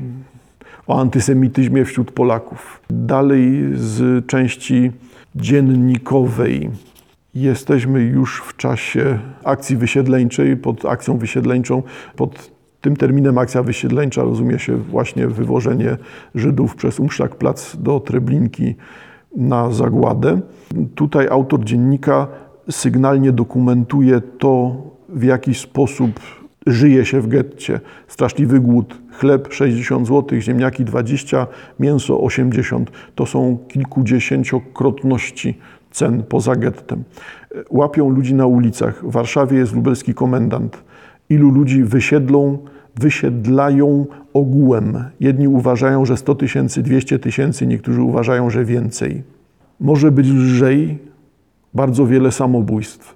o 0.87 0.99
antysemityzmie 0.99 1.85
wśród 1.85 2.11
Polaków. 2.11 2.81
Dalej 2.89 3.69
z 3.73 4.25
części 4.27 4.91
dziennikowej. 5.35 6.69
Jesteśmy 7.35 8.01
już 8.01 8.41
w 8.41 8.57
czasie 8.57 9.19
akcji 9.43 9.77
wysiedleńczej. 9.77 10.57
Pod 10.57 10.85
akcją 10.85 11.17
wysiedleńczą, 11.17 11.83
pod 12.15 12.60
tym 12.81 12.95
terminem 12.95 13.37
akcja 13.37 13.63
wysiedleńcza 13.63 14.23
rozumie 14.23 14.59
się 14.59 14.77
właśnie 14.77 15.27
wywożenie 15.27 15.97
Żydów 16.35 16.75
przez 16.75 16.99
Umszlak-Plac 16.99 17.77
do 17.77 17.99
Treblinki 17.99 18.75
na 19.35 19.71
zagładę. 19.71 20.39
Tutaj 20.95 21.27
autor 21.27 21.63
dziennika 21.63 22.27
sygnalnie 22.69 23.31
dokumentuje 23.31 24.21
to, 24.21 24.75
w 25.09 25.23
jaki 25.23 25.53
sposób 25.53 26.19
żyje 26.67 27.05
się 27.05 27.21
w 27.21 27.27
getcie. 27.27 27.79
Straszliwy 28.07 28.59
głód, 28.59 28.97
chleb 29.11 29.53
60 29.53 30.07
zł, 30.07 30.39
ziemniaki 30.39 30.85
20, 30.85 31.47
mięso 31.79 32.21
80. 32.21 32.91
To 33.15 33.25
są 33.25 33.57
kilkudziesięciokrotności 33.67 35.57
cen 35.91 36.23
poza 36.23 36.55
gettem. 36.55 37.03
Łapią 37.69 38.09
ludzi 38.09 38.33
na 38.33 38.45
ulicach. 38.45 39.05
W 39.05 39.11
Warszawie 39.11 39.57
jest 39.57 39.75
lubelski 39.75 40.13
komendant. 40.13 40.83
Ilu 41.31 41.51
ludzi 41.51 41.83
wysiedlą, 41.83 42.57
wysiedlają 42.95 44.05
ogółem. 44.33 45.03
Jedni 45.19 45.47
uważają, 45.47 46.05
że 46.05 46.17
100 46.17 46.35
tysięcy, 46.35 46.83
200 46.83 47.19
tysięcy, 47.19 47.67
niektórzy 47.67 48.01
uważają, 48.01 48.49
że 48.49 48.65
więcej. 48.65 49.23
Może 49.79 50.11
być 50.11 50.27
lżej, 50.27 50.99
bardzo 51.73 52.05
wiele 52.05 52.31
samobójstw. 52.31 53.15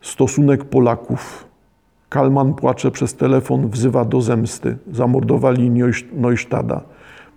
Stosunek 0.00 0.64
Polaków. 0.64 1.48
Kalman 2.08 2.54
płacze 2.54 2.90
przez 2.90 3.14
telefon, 3.14 3.68
wzywa 3.68 4.04
do 4.04 4.20
zemsty. 4.20 4.76
Zamordowali 4.92 5.70
Neustada. 6.12 6.80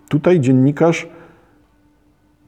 Tutaj 0.09 0.39
dziennikarz 0.39 1.09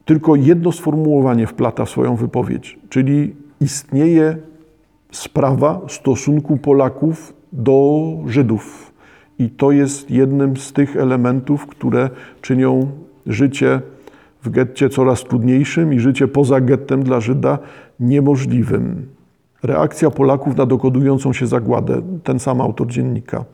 tylko 0.04 0.36
jedno 0.36 0.72
sformułowanie 0.72 1.46
wplata 1.46 1.84
w 1.84 1.90
swoją 1.90 2.16
wypowiedź, 2.16 2.78
czyli 2.88 3.36
istnieje 3.60 4.36
sprawa 5.12 5.80
stosunku 5.88 6.56
Polaków 6.56 7.37
do 7.52 8.08
Żydów. 8.26 8.92
I 9.38 9.50
to 9.50 9.70
jest 9.70 10.10
jednym 10.10 10.56
z 10.56 10.72
tych 10.72 10.96
elementów, 10.96 11.66
które 11.66 12.10
czynią 12.42 12.90
życie 13.26 13.80
w 14.42 14.50
getcie 14.50 14.88
coraz 14.88 15.24
trudniejszym 15.24 15.94
i 15.94 16.00
życie 16.00 16.28
poza 16.28 16.60
gettem 16.60 17.02
dla 17.02 17.20
Żyda 17.20 17.58
niemożliwym. 18.00 19.06
Reakcja 19.62 20.10
Polaków 20.10 20.56
na 20.56 20.66
dokodującą 20.66 21.32
się 21.32 21.46
zagładę, 21.46 22.02
ten 22.24 22.38
sam 22.38 22.60
autor 22.60 22.86
dziennika. 22.86 23.44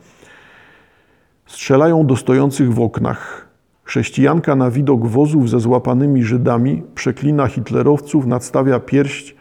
Strzelają 1.46 2.06
do 2.06 2.16
stojących 2.16 2.74
w 2.74 2.80
oknach. 2.80 3.48
Chrześcijanka 3.84 4.56
na 4.56 4.70
widok 4.70 5.06
wozów 5.06 5.50
ze 5.50 5.60
złapanymi 5.60 6.22
Żydami 6.22 6.82
przeklina 6.94 7.46
hitlerowców, 7.46 8.26
nadstawia 8.26 8.80
pierść 8.80 9.36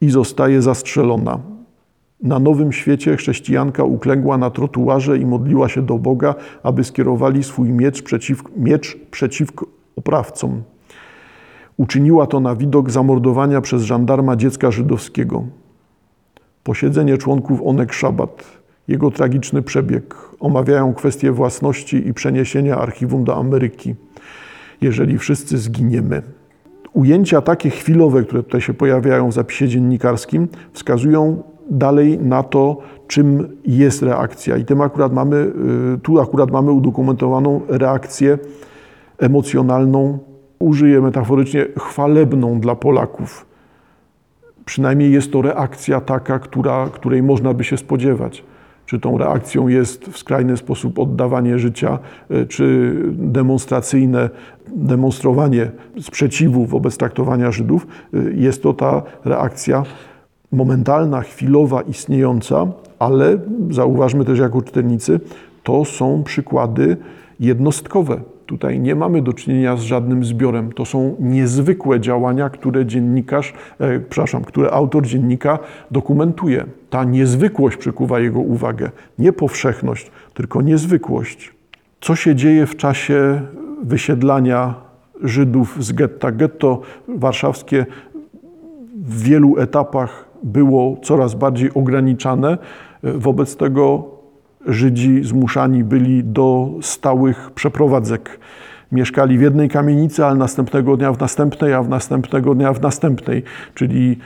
i 0.00 0.10
zostaje 0.10 0.62
zastrzelona. 0.62 1.38
Na 2.22 2.38
Nowym 2.38 2.72
Świecie 2.72 3.16
chrześcijanka 3.16 3.84
uklęgła 3.84 4.38
na 4.38 4.50
trotuarze 4.50 5.18
i 5.18 5.26
modliła 5.26 5.68
się 5.68 5.82
do 5.82 5.98
Boga, 5.98 6.34
aby 6.62 6.84
skierowali 6.84 7.44
swój 7.44 7.72
miecz, 7.72 8.02
przeciw, 8.02 8.42
miecz 8.56 8.96
przeciwko 9.10 9.66
oprawcom. 9.96 10.62
Uczyniła 11.76 12.26
to 12.26 12.40
na 12.40 12.56
widok 12.56 12.90
zamordowania 12.90 13.60
przez 13.60 13.82
żandarma 13.82 14.36
dziecka 14.36 14.70
żydowskiego. 14.70 15.44
Posiedzenie 16.64 17.18
członków 17.18 17.60
Onek 17.64 17.92
Szabat 17.92 18.58
jego 18.88 19.10
tragiczny 19.10 19.62
przebieg, 19.62 20.14
omawiają 20.40 20.94
kwestie 20.94 21.32
własności 21.32 22.08
i 22.08 22.14
przeniesienia 22.14 22.78
archiwum 22.78 23.24
do 23.24 23.36
Ameryki, 23.36 23.94
jeżeli 24.80 25.18
wszyscy 25.18 25.58
zginiemy. 25.58 26.22
Ujęcia 26.92 27.40
takie 27.40 27.70
chwilowe, 27.70 28.22
które 28.22 28.42
tutaj 28.42 28.60
się 28.60 28.74
pojawiają 28.74 29.28
w 29.28 29.34
zapisie 29.34 29.68
dziennikarskim, 29.68 30.48
wskazują 30.72 31.42
dalej 31.70 32.18
na 32.18 32.42
to, 32.42 32.76
czym 33.06 33.48
jest 33.64 34.02
reakcja. 34.02 34.56
I 34.56 34.64
tym 34.64 34.80
akurat 34.80 35.12
mamy, 35.12 35.36
y, 35.94 35.98
tu 36.02 36.20
akurat 36.20 36.50
mamy 36.50 36.72
udokumentowaną 36.72 37.60
reakcję 37.68 38.38
emocjonalną, 39.18 40.18
użyję 40.58 41.00
metaforycznie, 41.00 41.66
chwalebną 41.78 42.60
dla 42.60 42.74
Polaków. 42.74 43.46
Przynajmniej 44.64 45.12
jest 45.12 45.32
to 45.32 45.42
reakcja 45.42 46.00
taka, 46.00 46.38
która, 46.38 46.88
której 46.92 47.22
można 47.22 47.54
by 47.54 47.64
się 47.64 47.76
spodziewać 47.76 48.44
czy 48.88 49.00
tą 49.00 49.18
reakcją 49.18 49.68
jest 49.68 50.04
w 50.04 50.18
skrajny 50.18 50.56
sposób 50.56 50.98
oddawanie 50.98 51.58
życia, 51.58 51.98
e, 52.30 52.46
czy 52.46 52.94
demonstracyjne 53.12 54.30
demonstrowanie 54.66 55.70
sprzeciwu 56.00 56.66
wobec 56.66 56.96
traktowania 56.96 57.52
Żydów, 57.52 57.86
e, 58.14 58.18
jest 58.34 58.62
to 58.62 58.72
ta 58.72 59.02
reakcja 59.24 59.82
momentalna, 60.52 61.20
chwilowa, 61.20 61.82
istniejąca, 61.82 62.66
ale 62.98 63.38
zauważmy 63.70 64.24
też 64.24 64.38
jako 64.38 64.62
czytelnicy, 64.62 65.20
to 65.62 65.84
są 65.84 66.22
przykłady 66.24 66.96
jednostkowe. 67.40 68.20
Tutaj 68.46 68.80
nie 68.80 68.94
mamy 68.94 69.22
do 69.22 69.32
czynienia 69.32 69.76
z 69.76 69.80
żadnym 69.80 70.24
zbiorem. 70.24 70.72
To 70.72 70.84
są 70.84 71.16
niezwykłe 71.20 72.00
działania, 72.00 72.50
które 72.50 72.86
dziennikarz, 72.86 73.54
e, 73.78 74.00
przepraszam, 74.00 74.44
które 74.44 74.70
autor 74.70 75.06
dziennika 75.06 75.58
dokumentuje. 75.90 76.64
Ta 76.90 77.04
niezwykłość 77.04 77.76
przykuwa 77.76 78.20
jego 78.20 78.40
uwagę. 78.40 78.90
Nie 79.18 79.32
powszechność, 79.32 80.10
tylko 80.34 80.62
niezwykłość. 80.62 81.54
Co 82.00 82.16
się 82.16 82.34
dzieje 82.34 82.66
w 82.66 82.76
czasie 82.76 83.40
wysiedlania 83.82 84.74
Żydów 85.22 85.84
z 85.84 85.92
getta? 85.92 86.32
Getto 86.32 86.80
warszawskie 87.08 87.86
w 88.96 89.22
wielu 89.22 89.58
etapach 89.58 90.27
było 90.42 90.96
coraz 91.02 91.34
bardziej 91.34 91.70
ograniczane. 91.74 92.58
Wobec 93.02 93.56
tego 93.56 94.18
Żydzi 94.66 95.24
zmuszani 95.24 95.84
byli 95.84 96.24
do 96.24 96.70
stałych 96.80 97.50
przeprowadzek. 97.50 98.38
mieszkali 98.92 99.38
w 99.38 99.40
jednej 99.40 99.68
kamienicy, 99.68 100.24
ale 100.24 100.36
następnego 100.36 100.96
dnia 100.96 101.12
w 101.12 101.20
następnej, 101.20 101.74
a 101.74 101.82
w 101.82 101.88
następnego 101.88 102.54
dnia 102.54 102.72
w 102.72 102.80
następnej. 102.80 103.42
Czyli 103.74 104.18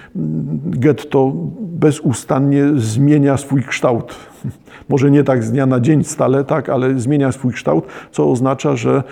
getto 0.64 1.32
bezustannie 1.60 2.64
zmienia 2.76 3.36
swój 3.36 3.62
kształt. 3.62 4.14
Może 4.88 5.10
nie 5.10 5.24
tak 5.24 5.44
z 5.44 5.52
dnia 5.52 5.66
na 5.66 5.80
dzień 5.80 6.04
stale, 6.04 6.44
tak, 6.44 6.68
ale 6.68 6.98
zmienia 7.00 7.32
swój 7.32 7.52
kształt, 7.52 7.86
co 8.10 8.30
oznacza, 8.30 8.76
że 8.76 9.02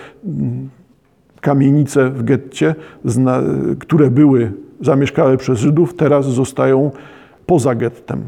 kamienice 1.41 2.11
w 2.11 2.23
getcie, 2.23 2.75
które 3.79 4.11
były 4.11 4.53
zamieszkałe 4.81 5.37
przez 5.37 5.59
Żydów, 5.59 5.95
teraz 5.95 6.27
zostają 6.27 6.91
poza 7.47 7.75
gettem. 7.75 8.23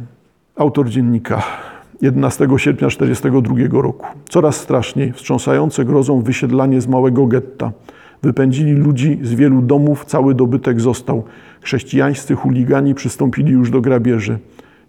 Autor 0.57 0.88
dziennika 0.88 1.43
11 2.03 2.49
sierpnia 2.57 2.88
1942 2.88 3.83
roku. 3.83 4.07
Coraz 4.29 4.57
straszniej, 4.57 5.12
wstrząsające 5.12 5.85
grozą 5.85 6.23
wysiedlanie 6.23 6.81
z 6.81 6.88
małego 6.88 7.27
getta. 7.27 7.73
Wypędzili 8.23 8.73
ludzi 8.73 9.19
z 9.23 9.35
wielu 9.35 9.62
domów, 9.62 10.05
cały 10.05 10.35
dobytek 10.35 10.81
został. 10.81 11.25
Chrześcijańscy 11.61 12.35
chuligani 12.35 12.95
przystąpili 12.95 13.53
już 13.53 13.71
do 13.71 13.81
grabieży. 13.81 14.38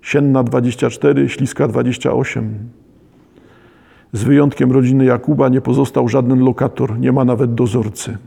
Sienna 0.02 0.44
24, 0.44 1.30
Śliska 1.30 1.68
28. 1.68 2.60
Z 4.14 4.24
wyjątkiem 4.24 4.72
rodziny 4.72 5.06
Jakuba 5.06 5.50
nie 5.50 5.62
pozostał 5.62 6.10
żaden 6.10 6.40
lokator, 6.40 7.00
nie 7.00 7.12
ma 7.12 7.26
nawet 7.26 7.54
dozorcy. 7.54 8.18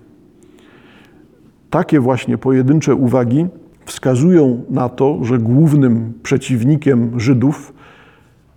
Takie 1.76 2.00
właśnie 2.00 2.38
pojedyncze 2.38 2.94
uwagi 2.94 3.46
wskazują 3.84 4.64
na 4.70 4.88
to, 4.88 5.24
że 5.24 5.38
głównym 5.38 6.12
przeciwnikiem 6.22 7.20
Żydów, 7.20 7.74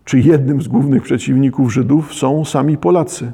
czy 0.05 0.19
jednym 0.19 0.61
z 0.61 0.67
głównych 0.67 1.03
przeciwników 1.03 1.73
Żydów 1.73 2.13
są 2.13 2.45
sami 2.45 2.77
Polacy. 2.77 3.31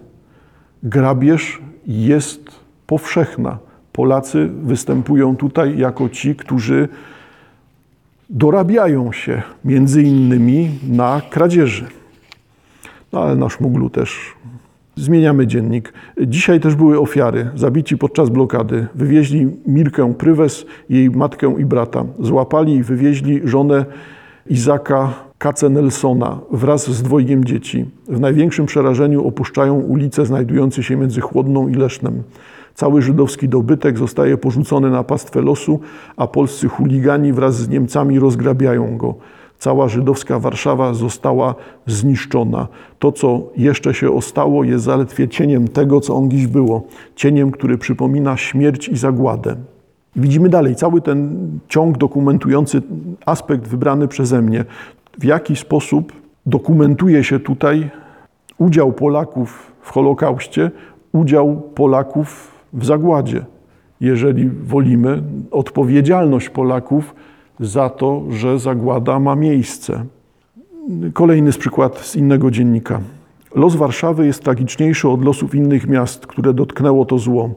Grabież 0.83 1.61
jest 1.87 2.51
powszechna. 2.87 3.57
Polacy 3.91 4.49
występują 4.63 5.35
tutaj 5.35 5.77
jako 5.77 6.09
ci, 6.09 6.35
którzy 6.35 6.87
dorabiają 8.29 9.11
się 9.11 9.41
między 9.65 10.03
innymi 10.03 10.79
na 10.89 11.21
kradzieży. 11.29 11.87
No 13.13 13.23
ale 13.23 13.35
na 13.35 13.49
szmuglu 13.49 13.89
też 13.89 14.33
Zmieniamy 14.97 15.47
dziennik. 15.47 15.93
Dzisiaj 16.21 16.59
też 16.59 16.75
były 16.75 16.99
ofiary, 16.99 17.49
zabici 17.55 17.97
podczas 17.97 18.29
blokady. 18.29 18.87
Wywieźli 18.95 19.47
Mirkę 19.67 20.13
Prywes, 20.13 20.65
jej 20.89 21.09
matkę 21.09 21.55
i 21.59 21.65
brata. 21.65 22.05
Złapali 22.19 22.75
i 22.75 22.83
wywieźli 22.83 23.41
żonę 23.43 23.85
Izaka 24.49 25.13
Kacenelsona 25.37 26.39
wraz 26.51 26.89
z 26.89 27.03
dwojgiem 27.03 27.45
dzieci. 27.45 27.85
W 28.07 28.19
największym 28.19 28.65
przerażeniu 28.65 29.27
opuszczają 29.27 29.79
ulice 29.79 30.25
znajdujące 30.25 30.83
się 30.83 30.95
między 30.95 31.21
Chłodną 31.21 31.67
i 31.67 31.75
Lesznem. 31.75 32.23
Cały 32.73 33.01
żydowski 33.01 33.49
dobytek 33.49 33.97
zostaje 33.97 34.37
porzucony 34.37 34.89
na 34.89 35.03
pastwę 35.03 35.41
losu, 35.41 35.79
a 36.17 36.27
polscy 36.27 36.67
chuligani 36.67 37.33
wraz 37.33 37.55
z 37.55 37.69
Niemcami 37.69 38.19
rozgrabiają 38.19 38.97
go. 38.97 39.15
Cała 39.59 39.87
żydowska 39.87 40.39
Warszawa 40.39 40.93
została 40.93 41.55
zniszczona. 41.87 42.67
To, 42.99 43.11
co 43.11 43.43
jeszcze 43.57 43.93
się 43.93 44.11
ostało, 44.11 44.63
jest 44.63 44.83
zaledwie 44.83 45.27
cieniem 45.27 45.67
tego, 45.67 46.01
co 46.01 46.15
on 46.15 46.31
dziś 46.31 46.47
było. 46.47 46.83
Cieniem, 47.15 47.51
który 47.51 47.77
przypomina 47.77 48.37
śmierć 48.37 48.87
i 48.87 48.97
zagładę. 48.97 49.55
Widzimy 50.15 50.49
dalej 50.49 50.75
cały 50.75 51.01
ten 51.01 51.49
ciąg 51.67 51.97
dokumentujący 51.97 52.81
aspekt 53.25 53.67
wybrany 53.67 54.07
przeze 54.07 54.41
mnie. 54.41 54.65
W 55.19 55.23
jaki 55.23 55.55
sposób 55.55 56.13
dokumentuje 56.45 57.23
się 57.23 57.39
tutaj 57.39 57.89
udział 58.57 58.93
Polaków 58.93 59.71
w 59.81 59.91
Holokauście, 59.91 60.71
udział 61.11 61.61
Polaków 61.75 62.51
w 62.73 62.85
zagładzie. 62.85 63.45
Jeżeli 64.01 64.49
wolimy, 64.49 65.23
odpowiedzialność 65.51 66.49
Polaków 66.49 67.15
za 67.59 67.89
to, 67.89 68.23
że 68.29 68.59
zagłada 68.59 69.19
ma 69.19 69.35
miejsce. 69.35 70.05
Kolejny 71.13 71.51
z 71.51 71.57
przykład 71.57 71.99
z 71.99 72.15
innego 72.15 72.51
dziennika. 72.51 72.99
Los 73.55 73.75
Warszawy 73.75 74.25
jest 74.25 74.43
tragiczniejszy 74.43 75.09
od 75.09 75.25
losów 75.25 75.55
innych 75.55 75.87
miast, 75.87 76.27
które 76.27 76.53
dotknęło 76.53 77.05
to 77.05 77.19
zło. 77.19 77.49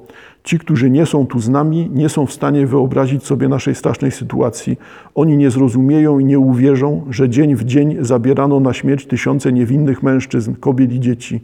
Ci, 0.45 0.59
którzy 0.59 0.91
nie 0.91 1.07
są 1.07 1.27
tu 1.27 1.41
z 1.41 1.49
nami, 1.49 1.91
nie 1.93 2.09
są 2.09 2.27
w 2.27 2.33
stanie 2.33 2.67
wyobrazić 2.67 3.25
sobie 3.25 3.49
naszej 3.49 3.75
strasznej 3.75 4.11
sytuacji. 4.11 4.79
Oni 5.15 5.37
nie 5.37 5.51
zrozumieją 5.51 6.19
i 6.19 6.25
nie 6.25 6.39
uwierzą, 6.39 7.05
że 7.11 7.29
dzień 7.29 7.55
w 7.57 7.65
dzień 7.65 7.97
zabierano 8.01 8.61
na 8.61 8.73
śmierć 8.73 9.07
tysiące 9.07 9.53
niewinnych 9.53 10.03
mężczyzn, 10.03 10.55
kobiet 10.55 10.93
i 10.93 11.01
dzieci 11.01 11.41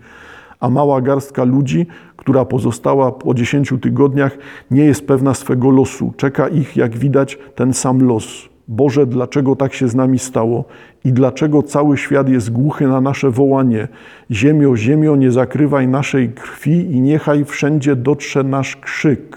a 0.64 0.70
mała 0.70 1.00
garstka 1.00 1.44
ludzi, 1.44 1.86
która 2.16 2.44
pozostała 2.44 3.12
po 3.12 3.34
dziesięciu 3.34 3.78
tygodniach, 3.78 4.38
nie 4.70 4.84
jest 4.84 5.06
pewna 5.06 5.34
swego 5.34 5.70
losu. 5.70 6.12
Czeka 6.16 6.48
ich, 6.48 6.76
jak 6.76 6.96
widać, 6.96 7.38
ten 7.54 7.72
sam 7.72 8.06
los. 8.06 8.48
Boże, 8.68 9.06
dlaczego 9.06 9.56
tak 9.56 9.74
się 9.74 9.88
z 9.88 9.94
nami 9.94 10.18
stało 10.18 10.64
i 11.04 11.12
dlaczego 11.12 11.62
cały 11.62 11.96
świat 11.96 12.28
jest 12.28 12.50
głuchy 12.50 12.86
na 12.86 13.00
nasze 13.00 13.30
wołanie? 13.30 13.88
Ziemio, 14.30 14.76
ziemio, 14.76 15.16
nie 15.16 15.30
zakrywaj 15.30 15.88
naszej 15.88 16.32
krwi 16.32 16.92
i 16.92 17.00
niechaj 17.00 17.44
wszędzie 17.44 17.96
dotrze 17.96 18.42
nasz 18.42 18.76
krzyk. 18.76 19.36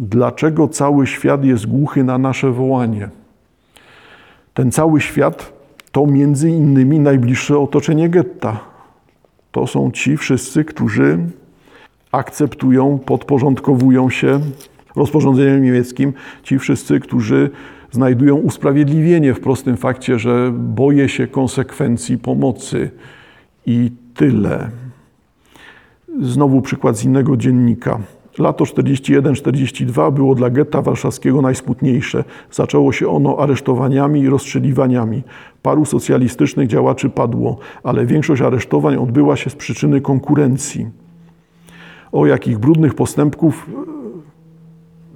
Dlaczego 0.00 0.68
cały 0.68 1.06
świat 1.06 1.44
jest 1.44 1.66
głuchy 1.66 2.04
na 2.04 2.18
nasze 2.18 2.50
wołanie? 2.50 3.08
Ten 4.54 4.72
cały 4.72 5.00
świat 5.00 5.52
to 5.92 6.06
między 6.06 6.50
innymi 6.50 7.00
najbliższe 7.00 7.58
otoczenie 7.58 8.08
getta 8.08 8.77
to 9.58 9.66
są 9.66 9.90
ci 9.90 10.16
wszyscy, 10.16 10.64
którzy 10.64 11.18
akceptują, 12.12 12.98
podporządkowują 12.98 14.10
się 14.10 14.40
rozporządzeniem 14.96 15.62
niemieckim, 15.62 16.12
ci 16.42 16.58
wszyscy, 16.58 17.00
którzy 17.00 17.50
znajdują 17.90 18.36
usprawiedliwienie 18.36 19.34
w 19.34 19.40
prostym 19.40 19.76
fakcie, 19.76 20.18
że 20.18 20.52
boję 20.54 21.08
się 21.08 21.26
konsekwencji 21.26 22.18
pomocy 22.18 22.90
i 23.66 23.90
tyle. 24.14 24.70
Znowu 26.20 26.62
przykład 26.62 26.96
z 26.96 27.04
innego 27.04 27.36
dziennika. 27.36 27.98
Lato 28.38 28.64
41-42 28.64 30.12
było 30.12 30.34
dla 30.34 30.50
getta 30.50 30.82
warszawskiego 30.82 31.42
najsmutniejsze. 31.42 32.24
Zaczęło 32.50 32.92
się 32.92 33.08
ono 33.08 33.38
aresztowaniami 33.38 34.20
i 34.20 34.28
rozstrzeliwaniami. 34.28 35.22
Paru 35.62 35.84
socjalistycznych 35.84 36.68
działaczy 36.68 37.10
padło, 37.10 37.58
ale 37.82 38.06
większość 38.06 38.42
aresztowań 38.42 38.96
odbyła 38.96 39.36
się 39.36 39.50
z 39.50 39.54
przyczyny 39.54 40.00
konkurencji. 40.00 40.86
O 42.12 42.26
jakich 42.26 42.58
brudnych 42.58 42.94
postępków 42.94 43.68
e, 43.68 43.98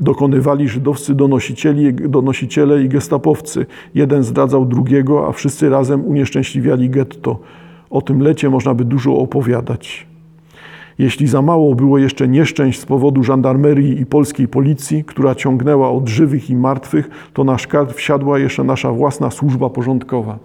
dokonywali 0.00 0.68
żydowscy 0.68 1.14
donosicieli, 1.14 1.94
donosiciele 1.94 2.82
i 2.82 2.88
gestapowcy. 2.88 3.66
Jeden 3.94 4.22
zdradzał 4.22 4.66
drugiego, 4.66 5.28
a 5.28 5.32
wszyscy 5.32 5.68
razem 5.70 6.06
unieszczęśliwiali 6.06 6.90
getto. 6.90 7.38
O 7.90 8.02
tym 8.02 8.22
lecie 8.22 8.50
można 8.50 8.74
by 8.74 8.84
dużo 8.84 9.16
opowiadać. 9.16 10.11
Jeśli 10.98 11.26
za 11.26 11.42
mało 11.42 11.74
było 11.74 11.98
jeszcze 11.98 12.28
nieszczęść 12.28 12.80
z 12.80 12.86
powodu 12.86 13.24
żandarmerii 13.24 14.00
i 14.00 14.06
polskiej 14.06 14.48
policji, 14.48 15.04
która 15.04 15.34
ciągnęła 15.34 15.90
od 15.90 16.08
żywych 16.08 16.50
i 16.50 16.56
martwych, 16.56 17.10
to 17.32 17.44
na 17.44 17.58
szkart 17.58 17.92
wsiadła 17.92 18.38
jeszcze 18.38 18.64
nasza 18.64 18.92
własna 18.92 19.30
służba 19.30 19.70
porządkowa. 19.70 20.38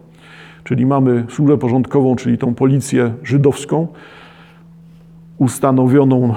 Czyli 0.63 0.85
mamy 0.85 1.25
służbę 1.29 1.57
porządkową, 1.57 2.15
czyli 2.15 2.37
tą 2.37 2.55
policję 2.55 3.13
żydowską, 3.23 3.87
ustanowioną 5.37 6.33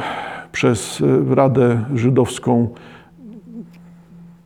przez 0.53 1.03
e, 1.31 1.35
Radę 1.35 1.85
Żydowską 1.95 2.69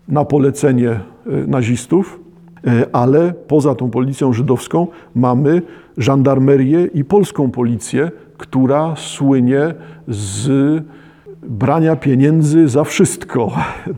na 0.08 0.24
polecenie 0.24 0.90
e, 0.90 1.00
nazistów, 1.46 2.20
e, 2.66 2.86
ale 2.92 3.34
poza 3.48 3.74
tą 3.74 3.90
policją 3.90 4.32
żydowską 4.32 4.86
mamy 5.14 5.62
żandarmerię 5.98 6.84
i 6.94 7.04
polską 7.04 7.50
policję, 7.50 8.10
która 8.38 8.94
słynie 8.96 9.74
z 10.08 10.48
brania 11.42 11.96
pieniędzy 11.96 12.68
za 12.68 12.84
wszystko. 12.84 13.52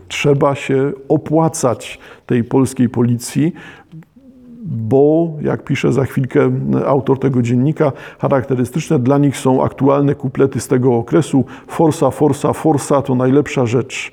Trzeba 0.08 0.54
się 0.54 0.92
opłacać 1.08 1.98
tej 2.26 2.44
polskiej 2.44 2.88
policji, 2.88 3.52
bo, 4.62 5.32
jak 5.40 5.64
pisze 5.64 5.92
za 5.92 6.04
chwilkę 6.04 6.50
autor 6.86 7.18
tego 7.18 7.42
dziennika, 7.42 7.92
charakterystyczne 8.18 8.98
dla 8.98 9.18
nich 9.18 9.36
są 9.36 9.64
aktualne 9.64 10.14
kuplety 10.14 10.60
z 10.60 10.68
tego 10.68 10.94
okresu. 10.94 11.44
Forsa, 11.66 12.10
forsa, 12.10 12.52
forsa 12.52 13.02
to 13.02 13.14
najlepsza 13.14 13.66
rzecz. 13.66 14.12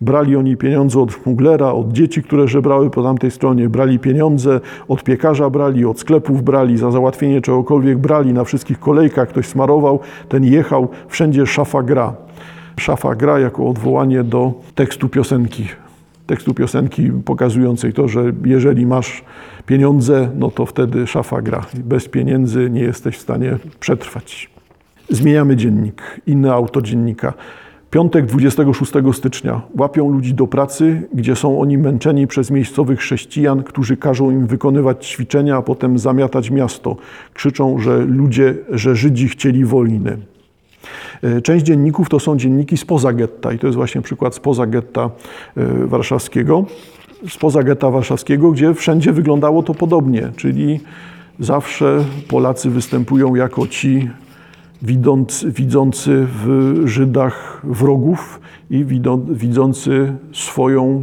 Brali 0.00 0.36
oni 0.36 0.56
pieniądze 0.56 1.00
od 1.00 1.12
szmuglera, 1.12 1.72
od 1.72 1.92
dzieci, 1.92 2.22
które 2.22 2.48
żebrały 2.48 2.90
po 2.90 3.02
tamtej 3.02 3.30
stronie, 3.30 3.68
brali 3.68 3.98
pieniądze, 3.98 4.60
od 4.88 5.04
piekarza 5.04 5.50
brali, 5.50 5.84
od 5.84 6.00
sklepów 6.00 6.42
brali, 6.42 6.76
za 6.76 6.90
załatwienie 6.90 7.40
czegokolwiek 7.40 7.98
brali, 7.98 8.32
na 8.32 8.44
wszystkich 8.44 8.80
kolejkach 8.80 9.28
ktoś 9.28 9.46
smarował, 9.46 10.00
ten 10.28 10.44
jechał, 10.44 10.88
wszędzie 11.08 11.46
szafa 11.46 11.82
gra. 11.82 12.14
Szafa 12.80 13.14
gra 13.14 13.38
jako 13.38 13.68
odwołanie 13.68 14.24
do 14.24 14.52
tekstu 14.74 15.08
piosenki. 15.08 15.68
Tekstu 16.26 16.54
piosenki 16.54 17.10
pokazującej 17.24 17.92
to, 17.92 18.08
że 18.08 18.32
jeżeli 18.44 18.86
masz 18.86 19.24
pieniądze, 19.66 20.30
no 20.38 20.50
to 20.50 20.66
wtedy 20.66 21.06
szafa 21.06 21.42
gra. 21.42 21.66
Bez 21.74 22.08
pieniędzy 22.08 22.70
nie 22.70 22.80
jesteś 22.80 23.16
w 23.16 23.20
stanie 23.20 23.58
przetrwać. 23.80 24.50
Zmieniamy 25.10 25.56
dziennik. 25.56 26.20
Inny 26.26 26.52
autor 26.52 26.82
dziennika. 26.82 27.32
Piątek 27.94 28.26
26 28.26 28.92
stycznia. 29.12 29.62
Łapią 29.78 30.12
ludzi 30.12 30.34
do 30.34 30.46
pracy, 30.46 31.02
gdzie 31.12 31.36
są 31.36 31.60
oni 31.60 31.78
męczeni 31.78 32.26
przez 32.26 32.50
miejscowych 32.50 32.98
chrześcijan, 32.98 33.62
którzy 33.62 33.96
każą 33.96 34.30
im 34.30 34.46
wykonywać 34.46 35.06
ćwiczenia, 35.06 35.56
a 35.56 35.62
potem 35.62 35.98
zamiatać 35.98 36.50
miasto. 36.50 36.96
Krzyczą, 37.34 37.78
że 37.78 37.98
ludzie, 37.98 38.54
że 38.70 38.96
Żydzi 38.96 39.28
chcieli 39.28 39.64
wojny. 39.64 40.18
E, 41.22 41.42
Część 41.42 41.64
dzienników 41.64 42.08
to 42.08 42.20
są 42.20 42.36
dzienniki 42.36 42.76
spoza 42.76 43.12
getta 43.12 43.52
i 43.52 43.58
to 43.58 43.66
jest 43.66 43.76
właśnie 43.76 44.02
przykład 44.02 44.34
spoza 44.34 44.66
getta 44.66 45.10
e, 45.56 45.86
warszawskiego. 45.86 46.64
Spoza 47.28 47.62
getta 47.62 47.90
warszawskiego, 47.90 48.52
gdzie 48.52 48.74
wszędzie 48.74 49.12
wyglądało 49.12 49.62
to 49.62 49.74
podobnie, 49.74 50.32
czyli 50.36 50.80
zawsze 51.40 52.04
Polacy 52.28 52.70
występują 52.70 53.34
jako 53.34 53.66
ci 53.66 54.10
widzący, 54.84 55.50
widzący 55.50 56.26
w 56.28 56.74
Żydach 56.84 57.62
wrogów 57.64 58.40
i 58.70 58.84
widzący 59.30 60.12
swoją 60.32 61.02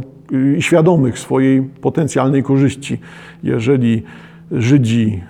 świadomych 0.60 1.18
swojej 1.18 1.62
potencjalnej 1.62 2.42
korzyści. 2.42 2.98
Jeżeli 3.42 4.02
Żydzi 4.50 5.22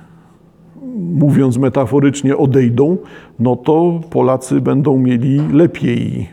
mówiąc 0.99 1.59
metaforycznie, 1.59 2.37
odejdą, 2.37 2.97
no 3.39 3.57
to 3.57 4.01
Polacy 4.11 4.61
będą 4.61 4.99
mieli 4.99 5.41
lepiej. 5.53 6.29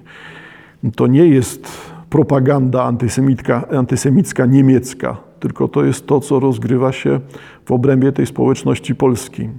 To 0.96 1.08
nie 1.08 1.26
jest 1.28 1.68
propaganda 2.10 2.84
antysemicka, 2.84 3.68
antysemicka 3.70 4.46
niemiecka, 4.46 5.18
tylko 5.40 5.68
to 5.68 5.84
jest 5.84 6.08
to, 6.08 6.20
co 6.20 6.40
rozgrywa 6.40 6.92
się 6.92 7.20
w 7.66 7.72
obrębie 7.72 8.12
tej 8.12 8.26
społeczności 8.26 8.96
polskiej. 8.96 9.50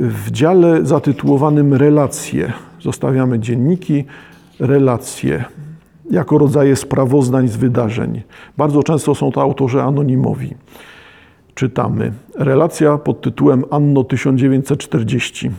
W 0.00 0.30
dziale 0.30 0.86
zatytułowanym 0.86 1.74
Relacje 1.74 2.52
zostawiamy 2.80 3.38
dzienniki, 3.38 4.04
relacje 4.60 5.44
jako 6.10 6.38
rodzaje 6.38 6.76
sprawozdań 6.76 7.48
z 7.48 7.56
wydarzeń. 7.56 8.22
Bardzo 8.56 8.82
często 8.82 9.14
są 9.14 9.32
to 9.32 9.42
autorzy 9.42 9.82
anonimowi 9.82 10.54
czytamy. 11.54 12.12
Relacja 12.34 12.98
pod 12.98 13.20
tytułem 13.20 13.64
Anno 13.70 14.04
1940. 14.04 15.50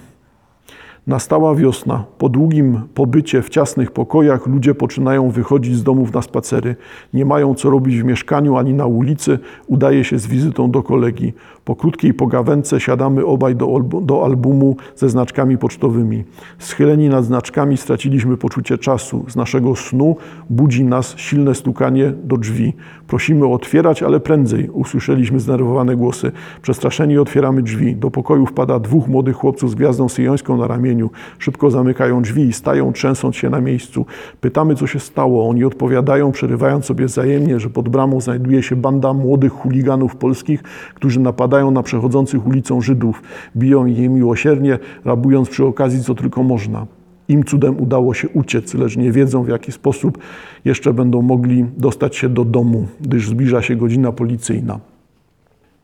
Nastała 1.08 1.56
wiosna. 1.56 2.04
Po 2.18 2.30
długim 2.30 2.82
pobycie 2.94 3.42
w 3.42 3.50
ciasnych 3.50 3.92
pokojach 3.92 4.48
ludzie 4.48 4.76
poczynają 4.76 5.30
wychodzić 5.30 5.76
z 5.76 5.84
domów 5.84 6.14
na 6.14 6.22
spacery. 6.22 6.76
Nie 7.14 7.26
mają 7.26 7.56
co 7.56 7.70
robić 7.70 8.02
w 8.02 8.04
mieszkaniu 8.04 8.58
ani 8.58 8.74
na 8.74 8.86
ulicy. 8.86 9.40
Udaje 9.68 10.04
się 10.04 10.20
z 10.20 10.28
wizytą 10.28 10.72
do 10.72 10.84
kolegi. 10.84 11.34
Po 11.66 11.76
krótkiej 11.76 12.14
pogawędce 12.14 12.80
siadamy 12.80 13.26
obaj 13.26 13.56
do, 13.56 13.80
do 14.02 14.26
albumu 14.26 14.76
ze 14.96 15.10
znaczkami 15.10 15.58
pocztowymi. 15.58 16.24
Schyleni 16.60 17.10
nad 17.10 17.26
znaczkami 17.26 17.78
straciliśmy 17.78 18.38
poczucie 18.38 18.78
czasu. 18.78 19.26
Z 19.28 19.36
naszego 19.36 19.76
snu 19.76 20.16
budzi 20.50 20.84
nas 20.84 21.18
silne 21.18 21.56
stukanie 21.56 22.14
do 22.24 22.38
drzwi. 22.38 22.74
Prosimy 23.08 23.48
otwierać, 23.48 24.04
ale 24.04 24.20
prędzej. 24.20 24.70
Usłyszeliśmy 24.70 25.40
zdenerwowane 25.40 25.96
głosy. 25.96 26.32
Przestraszeni 26.62 27.18
otwieramy 27.18 27.62
drzwi. 27.62 27.96
Do 27.96 28.12
pokoju 28.12 28.46
wpada 28.46 28.80
dwóch 28.80 29.08
młodych 29.08 29.36
chłopców 29.36 29.72
z 29.72 29.76
gwiazdą 29.76 30.10
syjońską 30.10 30.58
na 30.58 30.68
ramieniu. 30.68 31.10
Szybko 31.40 31.72
zamykają 31.72 32.22
drzwi 32.22 32.42
i 32.42 32.54
stają, 32.54 32.94
trzęsąc 32.94 33.36
się 33.36 33.50
na 33.50 33.62
miejscu. 33.62 34.06
Pytamy, 34.42 34.76
co 34.76 34.88
się 34.88 35.00
stało. 35.00 35.50
Oni 35.50 35.66
odpowiadają, 35.66 36.32
przerywając 36.32 36.86
sobie 36.86 37.06
wzajemnie, 37.06 37.60
że 37.60 37.70
pod 37.70 37.90
bramą 37.90 38.22
znajduje 38.22 38.64
się 38.64 38.76
banda 38.76 39.14
młodych 39.14 39.54
chuliganów 39.54 40.16
polskich, 40.16 40.64
którzy 40.94 41.20
napadają 41.20 41.53
na 41.72 41.84
przechodzących 41.84 42.48
ulicą 42.48 42.82
Żydów. 42.82 43.24
Biją 43.56 43.86
je 43.86 44.10
miłosiernie, 44.10 44.80
rabując 45.06 45.50
przy 45.50 45.66
okazji, 45.66 46.04
co 46.04 46.16
tylko 46.16 46.44
można. 46.44 46.86
Im 47.28 47.44
cudem 47.44 47.80
udało 47.80 48.14
się 48.14 48.30
uciec, 48.30 48.74
lecz 48.74 48.98
nie 48.98 49.12
wiedzą, 49.12 49.44
w 49.44 49.48
jaki 49.48 49.72
sposób 49.72 50.18
jeszcze 50.66 50.94
będą 50.94 51.22
mogli 51.22 51.66
dostać 51.78 52.16
się 52.16 52.30
do 52.30 52.46
domu, 52.46 52.88
gdyż 53.02 53.30
zbliża 53.30 53.62
się 53.62 53.76
godzina 53.76 54.12
policyjna. 54.12 54.80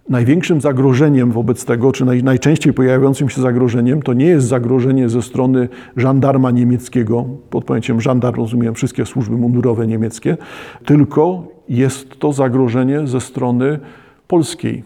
Największym 0.09 0.61
zagrożeniem 0.61 1.31
wobec 1.31 1.65
tego, 1.65 1.91
czy 1.91 2.05
naj, 2.05 2.23
najczęściej 2.23 2.73
pojawiającym 2.73 3.29
się 3.29 3.41
zagrożeniem, 3.41 4.01
to 4.01 4.13
nie 4.13 4.25
jest 4.25 4.47
zagrożenie 4.47 5.09
ze 5.09 5.21
strony 5.21 5.69
żandarma 5.97 6.51
niemieckiego, 6.51 7.25
pod 7.49 7.65
pojęciem 7.65 8.01
żandarm 8.01 8.37
rozumiem 8.37 8.75
wszystkie 8.75 9.05
służby 9.05 9.37
mundurowe 9.37 9.87
niemieckie, 9.87 10.37
tylko 10.85 11.47
jest 11.69 12.19
to 12.19 12.33
zagrożenie 12.33 13.07
ze 13.07 13.21
strony 13.21 13.79
polskiej. 14.27 14.83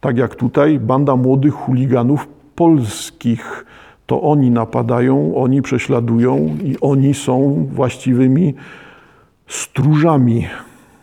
Tak 0.00 0.16
jak 0.16 0.34
tutaj 0.34 0.78
banda 0.78 1.16
młodych 1.16 1.54
chuliganów 1.54 2.28
polskich. 2.54 3.66
To 4.06 4.22
oni 4.22 4.50
napadają, 4.50 5.36
oni 5.36 5.62
prześladują 5.62 6.36
i 6.64 6.76
oni 6.80 7.14
są 7.14 7.66
właściwymi 7.72 8.54
stróżami 9.46 10.46